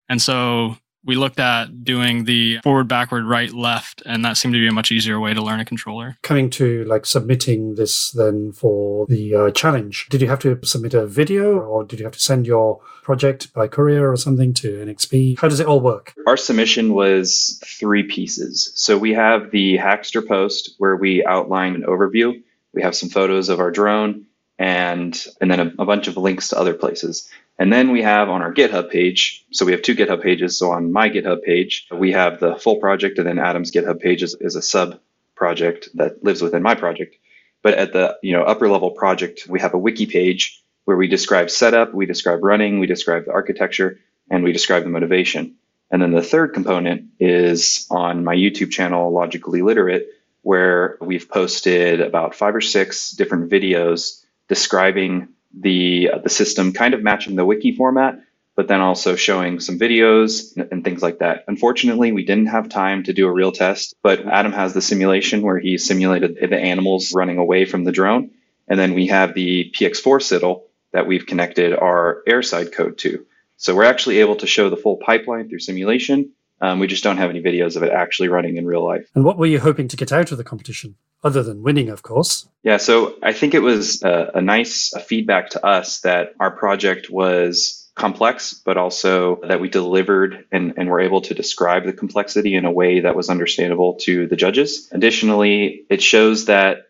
And 0.09 0.21
so 0.21 0.77
we 1.05 1.15
looked 1.15 1.39
at 1.39 1.83
doing 1.83 2.25
the 2.25 2.59
forward, 2.63 2.87
backward, 2.87 3.25
right, 3.25 3.51
left, 3.51 4.01
and 4.05 4.23
that 4.25 4.37
seemed 4.37 4.53
to 4.53 4.59
be 4.59 4.67
a 4.67 4.71
much 4.71 4.91
easier 4.91 5.19
way 5.19 5.33
to 5.33 5.41
learn 5.41 5.59
a 5.59 5.65
controller. 5.65 6.17
Coming 6.21 6.49
to 6.51 6.83
like 6.85 7.05
submitting 7.05 7.75
this 7.75 8.11
then 8.11 8.51
for 8.51 9.05
the 9.07 9.35
uh, 9.35 9.51
challenge, 9.51 10.07
did 10.09 10.21
you 10.21 10.27
have 10.27 10.39
to 10.39 10.59
submit 10.63 10.93
a 10.93 11.05
video 11.05 11.59
or 11.59 11.83
did 11.83 11.99
you 11.99 12.05
have 12.05 12.13
to 12.13 12.19
send 12.19 12.47
your 12.47 12.79
project 13.03 13.53
by 13.53 13.67
courier 13.67 14.09
or 14.09 14.17
something 14.17 14.53
to 14.55 14.85
NXP? 14.85 15.39
How 15.39 15.47
does 15.47 15.59
it 15.59 15.67
all 15.67 15.81
work? 15.81 16.13
Our 16.25 16.37
submission 16.37 16.93
was 16.93 17.61
three 17.65 18.03
pieces. 18.03 18.71
So 18.75 18.97
we 18.97 19.13
have 19.13 19.51
the 19.51 19.77
Hackster 19.77 20.25
post 20.25 20.75
where 20.77 20.95
we 20.95 21.25
outline 21.25 21.75
an 21.75 21.83
overview. 21.83 22.41
We 22.73 22.81
have 22.81 22.95
some 22.95 23.09
photos 23.09 23.49
of 23.49 23.59
our 23.59 23.71
drone 23.71 24.25
and 24.59 25.25
and 25.41 25.51
then 25.51 25.59
a, 25.59 25.73
a 25.79 25.85
bunch 25.85 26.07
of 26.07 26.17
links 26.17 26.49
to 26.49 26.59
other 26.59 26.73
places. 26.73 27.29
And 27.59 27.71
then 27.71 27.91
we 27.91 28.01
have 28.01 28.29
on 28.29 28.41
our 28.41 28.53
GitHub 28.53 28.89
page, 28.89 29.45
so 29.51 29.65
we 29.65 29.73
have 29.73 29.83
two 29.83 29.95
GitHub 29.95 30.23
pages. 30.23 30.57
So 30.57 30.71
on 30.71 30.91
my 30.91 31.09
GitHub 31.09 31.43
page, 31.43 31.87
we 31.91 32.11
have 32.11 32.39
the 32.39 32.55
full 32.55 32.77
project, 32.77 33.19
and 33.19 33.27
then 33.27 33.39
Adam's 33.39 33.71
GitHub 33.71 33.99
page 33.99 34.23
is, 34.23 34.35
is 34.39 34.55
a 34.55 34.61
sub 34.61 34.99
project 35.35 35.89
that 35.95 36.23
lives 36.23 36.41
within 36.41 36.63
my 36.63 36.75
project. 36.75 37.15
But 37.61 37.75
at 37.75 37.93
the 37.93 38.17
you 38.21 38.33
know 38.33 38.43
upper 38.43 38.69
level 38.69 38.91
project, 38.91 39.47
we 39.47 39.59
have 39.59 39.73
a 39.73 39.77
wiki 39.77 40.05
page 40.05 40.61
where 40.85 40.97
we 40.97 41.07
describe 41.07 41.49
setup, 41.49 41.93
we 41.93 42.05
describe 42.05 42.43
running, 42.43 42.79
we 42.79 42.87
describe 42.87 43.25
the 43.25 43.31
architecture, 43.31 43.99
and 44.29 44.43
we 44.43 44.51
describe 44.51 44.83
the 44.83 44.89
motivation. 44.89 45.55
And 45.91 46.01
then 46.01 46.11
the 46.11 46.23
third 46.23 46.53
component 46.53 47.11
is 47.19 47.85
on 47.89 48.23
my 48.23 48.35
YouTube 48.35 48.71
channel, 48.71 49.11
Logically 49.11 49.61
Literate, 49.61 50.07
where 50.41 50.97
we've 50.99 51.29
posted 51.29 52.01
about 52.01 52.35
five 52.35 52.55
or 52.55 52.61
six 52.61 53.11
different 53.11 53.49
videos 53.49 54.23
describing 54.49 55.29
the 55.53 56.09
uh, 56.13 56.17
the 56.19 56.29
system 56.29 56.73
kind 56.73 56.93
of 56.93 57.03
matching 57.03 57.35
the 57.35 57.45
wiki 57.45 57.75
format, 57.75 58.19
but 58.55 58.67
then 58.67 58.81
also 58.81 59.15
showing 59.15 59.59
some 59.59 59.79
videos 59.79 60.55
and, 60.57 60.83
things 60.83 61.01
like 61.01 61.19
that. 61.19 61.43
Unfortunately, 61.47 62.11
we 62.11 62.25
didn't 62.25 62.47
have 62.47 62.69
time 62.69 63.03
to 63.03 63.13
do 63.13 63.27
a 63.27 63.31
real 63.31 63.51
test, 63.51 63.95
but 64.01 64.25
Adam 64.27 64.51
has 64.51 64.73
the 64.73 64.81
simulation 64.81 65.41
where 65.41 65.59
he 65.59 65.77
simulated 65.77 66.35
the 66.35 66.59
animals 66.59 67.13
running 67.13 67.37
away 67.37 67.65
from 67.65 67.83
the 67.83 67.91
drone, 67.91 68.31
and 68.67 68.79
then 68.79 68.93
we 68.93 69.07
have 69.07 69.33
the 69.33 69.71
PX4 69.73 70.21
SITL 70.21 70.63
that 70.91 71.07
we've 71.07 71.25
connected 71.25 71.73
our 71.73 72.21
airside 72.27 72.71
code 72.71 72.97
to. 72.99 73.25
So 73.57 73.75
we're 73.75 73.83
actually 73.83 74.19
able 74.19 74.35
to 74.37 74.47
show 74.47 74.69
the 74.69 74.77
full 74.77 74.97
pipeline 74.97 75.49
through 75.49 75.59
simulation. 75.59 76.31
Um, 76.63 76.79
we 76.79 76.87
just 76.87 77.03
don't 77.03 77.17
have 77.17 77.29
any 77.29 77.41
videos 77.41 77.75
of 77.75 77.83
it 77.83 77.91
actually 77.91 78.29
running 78.29 78.57
in 78.57 78.65
real 78.65 78.85
life. 78.85 79.05
And 79.13 79.25
what 79.25 79.37
were 79.37 79.45
you 79.45 79.59
hoping 79.59 79.87
to 79.89 79.97
get 79.97 80.11
out 80.11 80.31
of 80.31 80.37
the 80.37 80.43
competition? 80.43 80.95
other 81.23 81.41
than 81.41 81.63
winning, 81.63 81.89
of 81.89 82.03
course. 82.03 82.47
Yeah, 82.63 82.77
so 82.77 83.15
I 83.23 83.33
think 83.33 83.53
it 83.53 83.61
was 83.61 84.03
a, 84.03 84.31
a 84.35 84.41
nice 84.41 84.93
feedback 85.07 85.51
to 85.51 85.65
us 85.65 86.01
that 86.01 86.33
our 86.39 86.51
project 86.51 87.09
was 87.09 87.89
complex, 87.95 88.53
but 88.53 88.77
also 88.77 89.39
that 89.47 89.61
we 89.61 89.69
delivered 89.69 90.45
and, 90.51 90.73
and 90.77 90.89
were 90.89 90.99
able 90.99 91.21
to 91.21 91.33
describe 91.33 91.85
the 91.85 91.93
complexity 91.93 92.55
in 92.55 92.65
a 92.65 92.71
way 92.71 93.01
that 93.01 93.15
was 93.15 93.29
understandable 93.29 93.95
to 94.01 94.27
the 94.27 94.35
judges. 94.35 94.89
Additionally, 94.91 95.85
it 95.89 96.01
shows 96.01 96.45
that 96.45 96.89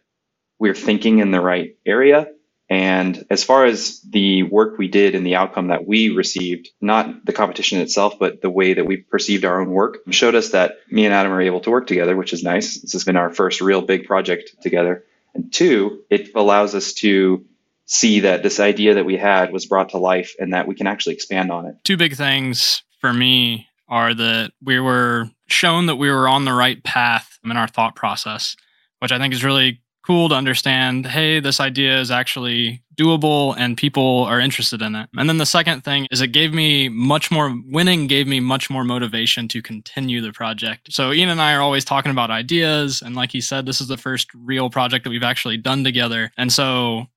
we're 0.59 0.73
thinking 0.73 1.19
in 1.19 1.31
the 1.31 1.41
right 1.41 1.75
area 1.85 2.27
and 2.69 3.25
as 3.29 3.43
far 3.43 3.65
as 3.65 3.99
the 4.01 4.43
work 4.43 4.77
we 4.77 4.87
did 4.87 5.15
and 5.15 5.25
the 5.25 5.35
outcome 5.35 5.67
that 5.67 5.85
we 5.85 6.09
received, 6.09 6.69
not 6.81 7.25
the 7.25 7.33
competition 7.33 7.79
itself, 7.79 8.17
but 8.19 8.41
the 8.41 8.49
way 8.49 8.73
that 8.73 8.85
we 8.85 8.97
perceived 8.97 9.45
our 9.45 9.61
own 9.61 9.69
work, 9.69 9.99
showed 10.09 10.35
us 10.35 10.51
that 10.51 10.77
me 10.89 11.05
and 11.05 11.13
Adam 11.13 11.31
are 11.31 11.41
able 11.41 11.59
to 11.61 11.69
work 11.69 11.87
together, 11.87 12.15
which 12.15 12.33
is 12.33 12.43
nice. 12.43 12.79
This 12.79 12.93
has 12.93 13.03
been 13.03 13.17
our 13.17 13.29
first 13.29 13.61
real 13.61 13.81
big 13.81 14.05
project 14.05 14.55
together. 14.61 15.03
And 15.35 15.51
two, 15.51 16.03
it 16.09 16.29
allows 16.35 16.73
us 16.73 16.93
to 16.95 17.45
see 17.85 18.21
that 18.21 18.43
this 18.43 18.59
idea 18.59 18.95
that 18.95 19.05
we 19.05 19.17
had 19.17 19.51
was 19.51 19.65
brought 19.65 19.89
to 19.89 19.97
life 19.97 20.33
and 20.39 20.53
that 20.53 20.67
we 20.67 20.75
can 20.75 20.87
actually 20.87 21.15
expand 21.15 21.51
on 21.51 21.65
it. 21.65 21.75
Two 21.83 21.97
big 21.97 22.15
things 22.15 22.81
for 22.99 23.13
me 23.13 23.67
are 23.89 24.13
that 24.13 24.51
we 24.63 24.79
were 24.79 25.29
shown 25.47 25.87
that 25.87 25.97
we 25.97 26.09
were 26.09 26.27
on 26.27 26.45
the 26.45 26.53
right 26.53 26.81
path 26.83 27.37
in 27.43 27.51
our 27.51 27.67
thought 27.67 27.95
process, 27.95 28.55
which 28.99 29.11
I 29.11 29.19
think 29.19 29.33
is 29.33 29.43
really 29.43 29.82
cool 30.05 30.29
to 30.29 30.35
understand 30.35 31.07
hey 31.07 31.39
this 31.39 31.59
idea 31.59 31.99
is 31.99 32.11
actually 32.11 32.81
doable 32.95 33.55
and 33.57 33.77
people 33.77 34.23
are 34.25 34.39
interested 34.39 34.81
in 34.81 34.95
it 34.95 35.09
and 35.17 35.27
then 35.27 35.37
the 35.37 35.45
second 35.45 35.83
thing 35.83 36.07
is 36.11 36.21
it 36.21 36.27
gave 36.27 36.53
me 36.53 36.89
much 36.89 37.31
more 37.31 37.55
winning 37.65 38.07
gave 38.07 38.27
me 38.27 38.39
much 38.39 38.69
more 38.69 38.83
motivation 38.83 39.47
to 39.47 39.61
continue 39.61 40.21
the 40.21 40.31
project 40.31 40.91
so 40.91 41.11
ian 41.11 41.29
and 41.29 41.41
i 41.41 41.53
are 41.53 41.61
always 41.61 41.85
talking 41.85 42.11
about 42.11 42.29
ideas 42.29 43.01
and 43.01 43.15
like 43.15 43.31
he 43.31 43.41
said 43.41 43.65
this 43.65 43.81
is 43.81 43.87
the 43.87 43.97
first 43.97 44.29
real 44.35 44.69
project 44.69 45.03
that 45.03 45.09
we've 45.09 45.23
actually 45.23 45.57
done 45.57 45.83
together 45.83 46.31
and 46.37 46.51
so 46.51 47.07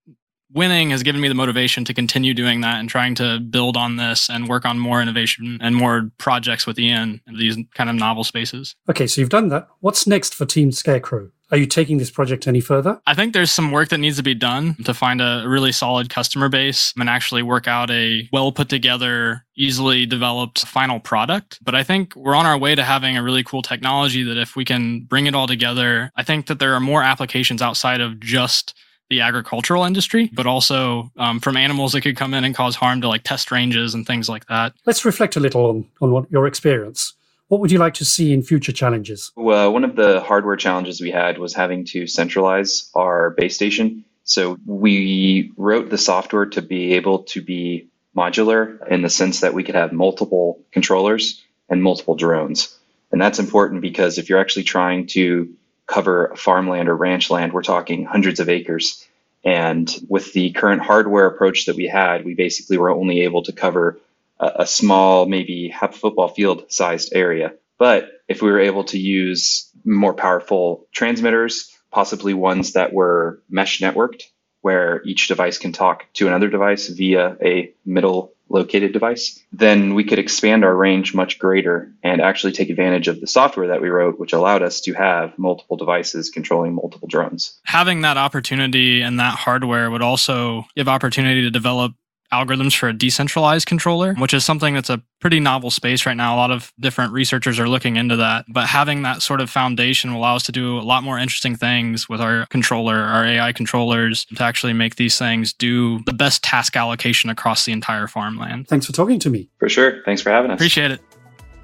winning 0.53 0.90
has 0.90 1.03
given 1.03 1.20
me 1.20 1.29
the 1.29 1.35
motivation 1.35 1.85
to 1.85 1.94
continue 1.94 2.33
doing 2.33 2.61
that 2.62 2.79
and 2.81 2.88
trying 2.88 3.14
to 3.14 3.40
build 3.40 3.77
on 3.77 3.96
this 3.96 4.31
and 4.31 4.49
work 4.49 4.64
on 4.64 4.79
more 4.79 5.03
innovation 5.03 5.59
and 5.61 5.75
more 5.77 6.11
projects 6.18 6.66
with 6.66 6.79
Ian 6.79 7.20
in 7.27 7.37
these 7.37 7.57
kind 7.75 7.90
of 7.90 7.96
novel 7.96 8.25
spaces. 8.25 8.75
Okay, 8.88 9.07
so 9.07 9.20
you've 9.20 9.31
done 9.31 9.49
that. 9.49 9.68
What's 9.81 10.07
next 10.07 10.35
for 10.35 10.46
Team 10.46 10.72
Scarecrow? 10.72 11.31
Are 11.50 11.56
you 11.56 11.66
taking 11.66 11.98
this 11.98 12.11
project 12.11 12.48
any 12.48 12.61
further? 12.61 13.00
I 13.06 13.14
think 13.14 13.32
there's 13.32 13.52
some 13.52 13.70
work 13.70 13.90
that 13.90 13.98
needs 13.98 14.16
to 14.16 14.22
be 14.22 14.35
done 14.35 14.74
to 14.85 14.92
find 14.92 15.20
a 15.20 15.44
really 15.46 15.70
solid 15.70 16.11
customer 16.11 16.48
base 16.48 16.92
and 16.98 17.09
actually 17.09 17.42
work 17.42 17.68
out 17.68 17.90
a 17.90 18.28
well 18.32 18.50
put 18.50 18.68
together, 18.68 19.44
easily 19.56 20.06
developed 20.06 20.66
final 20.66 20.98
product. 20.98 21.61
But 21.62 21.76
I 21.76 21.85
think 21.85 22.16
we're 22.16 22.35
on 22.35 22.46
our 22.46 22.59
way 22.59 22.74
to 22.74 22.82
having 22.82 23.16
a 23.16 23.22
really 23.22 23.44
cool 23.44 23.62
technology 23.62 24.24
that 24.24 24.37
if 24.37 24.56
we 24.56 24.64
can 24.64 25.04
bring 25.04 25.26
it 25.26 25.35
all 25.35 25.46
together, 25.46 26.11
I 26.16 26.24
think 26.24 26.46
that 26.46 26.59
there 26.59 26.74
are 26.74 26.80
more 26.80 27.02
applications 27.02 27.62
outside 27.62 28.00
of 28.00 28.18
just 28.18 28.74
the 29.09 29.20
agricultural 29.20 29.85
industry, 29.85 30.30
but 30.32 30.46
also 30.46 31.11
um, 31.16 31.38
from 31.38 31.56
animals 31.56 31.92
that 31.92 32.00
could 32.00 32.16
come 32.16 32.35
in 32.35 32.42
and 32.42 32.56
cause 32.56 32.74
harm 32.74 33.00
to 33.00 33.09
like 33.09 33.22
test 33.22 33.52
ranges 33.52 33.94
and 33.94 34.04
things 34.04 34.28
like 34.28 34.46
that. 34.46 34.72
Let's 34.85 35.04
reflect 35.04 35.37
a 35.37 35.40
little 35.40 35.66
on, 35.66 35.88
on 36.00 36.11
what 36.11 36.30
your 36.30 36.46
experience. 36.48 37.12
What 37.48 37.61
would 37.61 37.70
you 37.70 37.78
like 37.78 37.94
to 37.94 38.04
see 38.04 38.32
in 38.32 38.42
future 38.42 38.72
challenges? 38.72 39.30
Well, 39.37 39.72
one 39.72 39.85
of 39.85 39.94
the 39.94 40.20
hardware 40.20 40.56
challenges 40.56 41.00
we 41.00 41.12
had 41.12 41.38
was 41.38 41.54
having 41.54 41.85
to 41.87 42.06
centralize 42.06 42.90
our 42.94 43.30
base 43.30 43.54
station. 43.54 44.04
So 44.24 44.59
we 44.66 45.52
wrote 45.56 45.88
the 45.88 45.98
software 45.98 46.46
to 46.46 46.62
be 46.62 46.94
able 46.94 47.22
to 47.24 47.40
be 47.40 47.88
modular 48.16 48.85
in 48.88 49.02
the 49.02 49.11
sense 49.11 49.40
that 49.40 49.54
we 49.54 49.62
could 49.62 49.76
have 49.76 49.92
multiple 49.92 50.61
controllers 50.72 51.44
and 51.68 51.82
multiple 51.82 52.16
drones. 52.16 52.76
And 53.12 53.20
that's 53.20 53.38
important 53.38 53.82
because 53.82 54.18
if 54.18 54.28
you're 54.28 54.40
actually 54.40 54.64
trying 54.64 55.06
to 55.09 55.54
cover 55.87 56.32
farmland 56.37 56.88
or 56.88 56.96
ranch 56.96 57.30
land, 57.30 57.52
we're 57.52 57.62
talking 57.62 58.04
hundreds 58.04 58.40
of 58.40 58.48
acres. 58.48 59.06
And 59.44 59.88
with 60.09 60.32
the 60.32 60.50
current 60.50 60.82
hardware 60.82 61.26
approach 61.26 61.66
that 61.66 61.76
we 61.76 61.87
had, 61.87 62.24
we 62.24 62.35
basically 62.35 62.78
were 62.78 62.90
only 62.90 63.20
able 63.20 63.44
to 63.44 63.52
cover 63.52 64.00
a, 64.38 64.53
a 64.61 64.66
small, 64.66 65.27
maybe 65.27 65.68
half 65.68 65.94
football 65.94 66.29
field 66.29 66.64
sized 66.68 67.12
area. 67.14 67.55
But 67.79 68.11
if 68.29 68.42
we 68.42 68.51
were 68.51 68.61
able 68.61 68.85
to 68.85 68.99
use 68.99 69.70
more 69.85 70.14
powerful 70.14 70.87
transmitters, 70.92 71.70
possibly 71.90 72.35
ones 72.35 72.72
that 72.72 72.92
were 72.92 73.42
mesh 73.49 73.81
networked, 73.81 74.22
where 74.62 75.03
each 75.05 75.29
device 75.29 75.59
can 75.59 75.72
talk 75.72 76.07
to 76.14 76.27
another 76.27 76.49
device 76.49 76.88
via 76.88 77.37
a 77.42 77.72
middle 77.85 78.33
located 78.49 78.92
device, 78.92 79.42
then 79.53 79.94
we 79.94 80.05
could 80.05 80.18
expand 80.18 80.64
our 80.64 80.75
range 80.75 81.14
much 81.14 81.38
greater 81.38 81.92
and 82.03 82.20
actually 82.20 82.53
take 82.53 82.70
advantage 82.70 83.09
of 83.09 83.20
the 83.20 83.27
software 83.27 83.68
that 83.68 83.81
we 83.81 83.88
wrote, 83.88 84.18
which 84.18 84.33
allowed 84.33 84.62
us 84.62 84.81
to 84.83 84.92
have 84.92 85.37
multiple 85.38 85.77
devices 85.77 86.31
controlling 86.31 86.75
multiple 86.75 87.09
drones. 87.09 87.59
Having 87.64 88.03
that 88.03 88.16
opportunity 88.16 89.03
and 89.03 89.18
that 89.18 89.35
hardware 89.35 89.90
would 89.90 90.03
also 90.03 90.64
give 90.77 90.88
opportunity 90.88 91.42
to 91.42 91.51
develop 91.51 91.92
algorithms 92.32 92.76
for 92.76 92.88
a 92.88 92.92
decentralized 92.92 93.66
controller, 93.66 94.14
which 94.14 94.34
is 94.34 94.44
something 94.44 94.74
that's 94.74 94.90
a 94.90 95.02
pretty 95.20 95.40
novel 95.40 95.70
space 95.70 96.06
right 96.06 96.16
now. 96.16 96.34
A 96.34 96.38
lot 96.38 96.50
of 96.50 96.72
different 96.78 97.12
researchers 97.12 97.58
are 97.58 97.68
looking 97.68 97.96
into 97.96 98.16
that. 98.16 98.44
But 98.48 98.66
having 98.66 99.02
that 99.02 99.22
sort 99.22 99.40
of 99.40 99.50
foundation 99.50 100.12
will 100.12 100.20
allow 100.20 100.36
us 100.36 100.44
to 100.44 100.52
do 100.52 100.78
a 100.78 100.80
lot 100.80 101.02
more 101.02 101.18
interesting 101.18 101.56
things 101.56 102.08
with 102.08 102.20
our 102.20 102.46
controller, 102.46 102.96
our 102.96 103.24
AI 103.24 103.52
controllers, 103.52 104.24
to 104.26 104.42
actually 104.42 104.72
make 104.72 104.96
these 104.96 105.18
things 105.18 105.52
do 105.52 106.00
the 106.04 106.12
best 106.12 106.42
task 106.42 106.76
allocation 106.76 107.30
across 107.30 107.64
the 107.64 107.72
entire 107.72 108.06
farmland. 108.06 108.68
Thanks 108.68 108.86
for 108.86 108.92
talking 108.92 109.18
to 109.20 109.30
me. 109.30 109.48
For 109.58 109.68
sure. 109.68 110.02
Thanks 110.04 110.22
for 110.22 110.30
having 110.30 110.50
us. 110.50 110.56
Appreciate 110.56 110.90
it. 110.90 111.00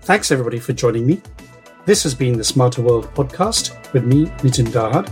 Thanks, 0.02 0.30
everybody, 0.30 0.58
for 0.58 0.72
joining 0.72 1.06
me. 1.06 1.20
This 1.84 2.02
has 2.04 2.14
been 2.14 2.38
the 2.38 2.44
Smarter 2.44 2.82
World 2.82 3.12
podcast 3.14 3.92
with 3.92 4.04
me, 4.04 4.26
Nitin 4.38 4.66
Dahad. 4.66 5.08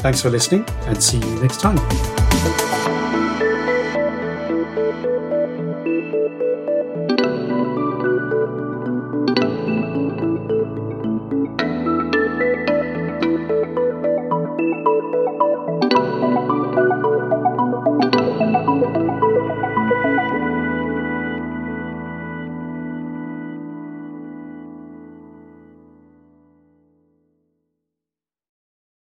Thanks 0.00 0.22
for 0.22 0.30
listening 0.30 0.64
and 0.86 1.02
see 1.02 1.18
you 1.18 1.40
next 1.40 1.60
time. 1.60 2.99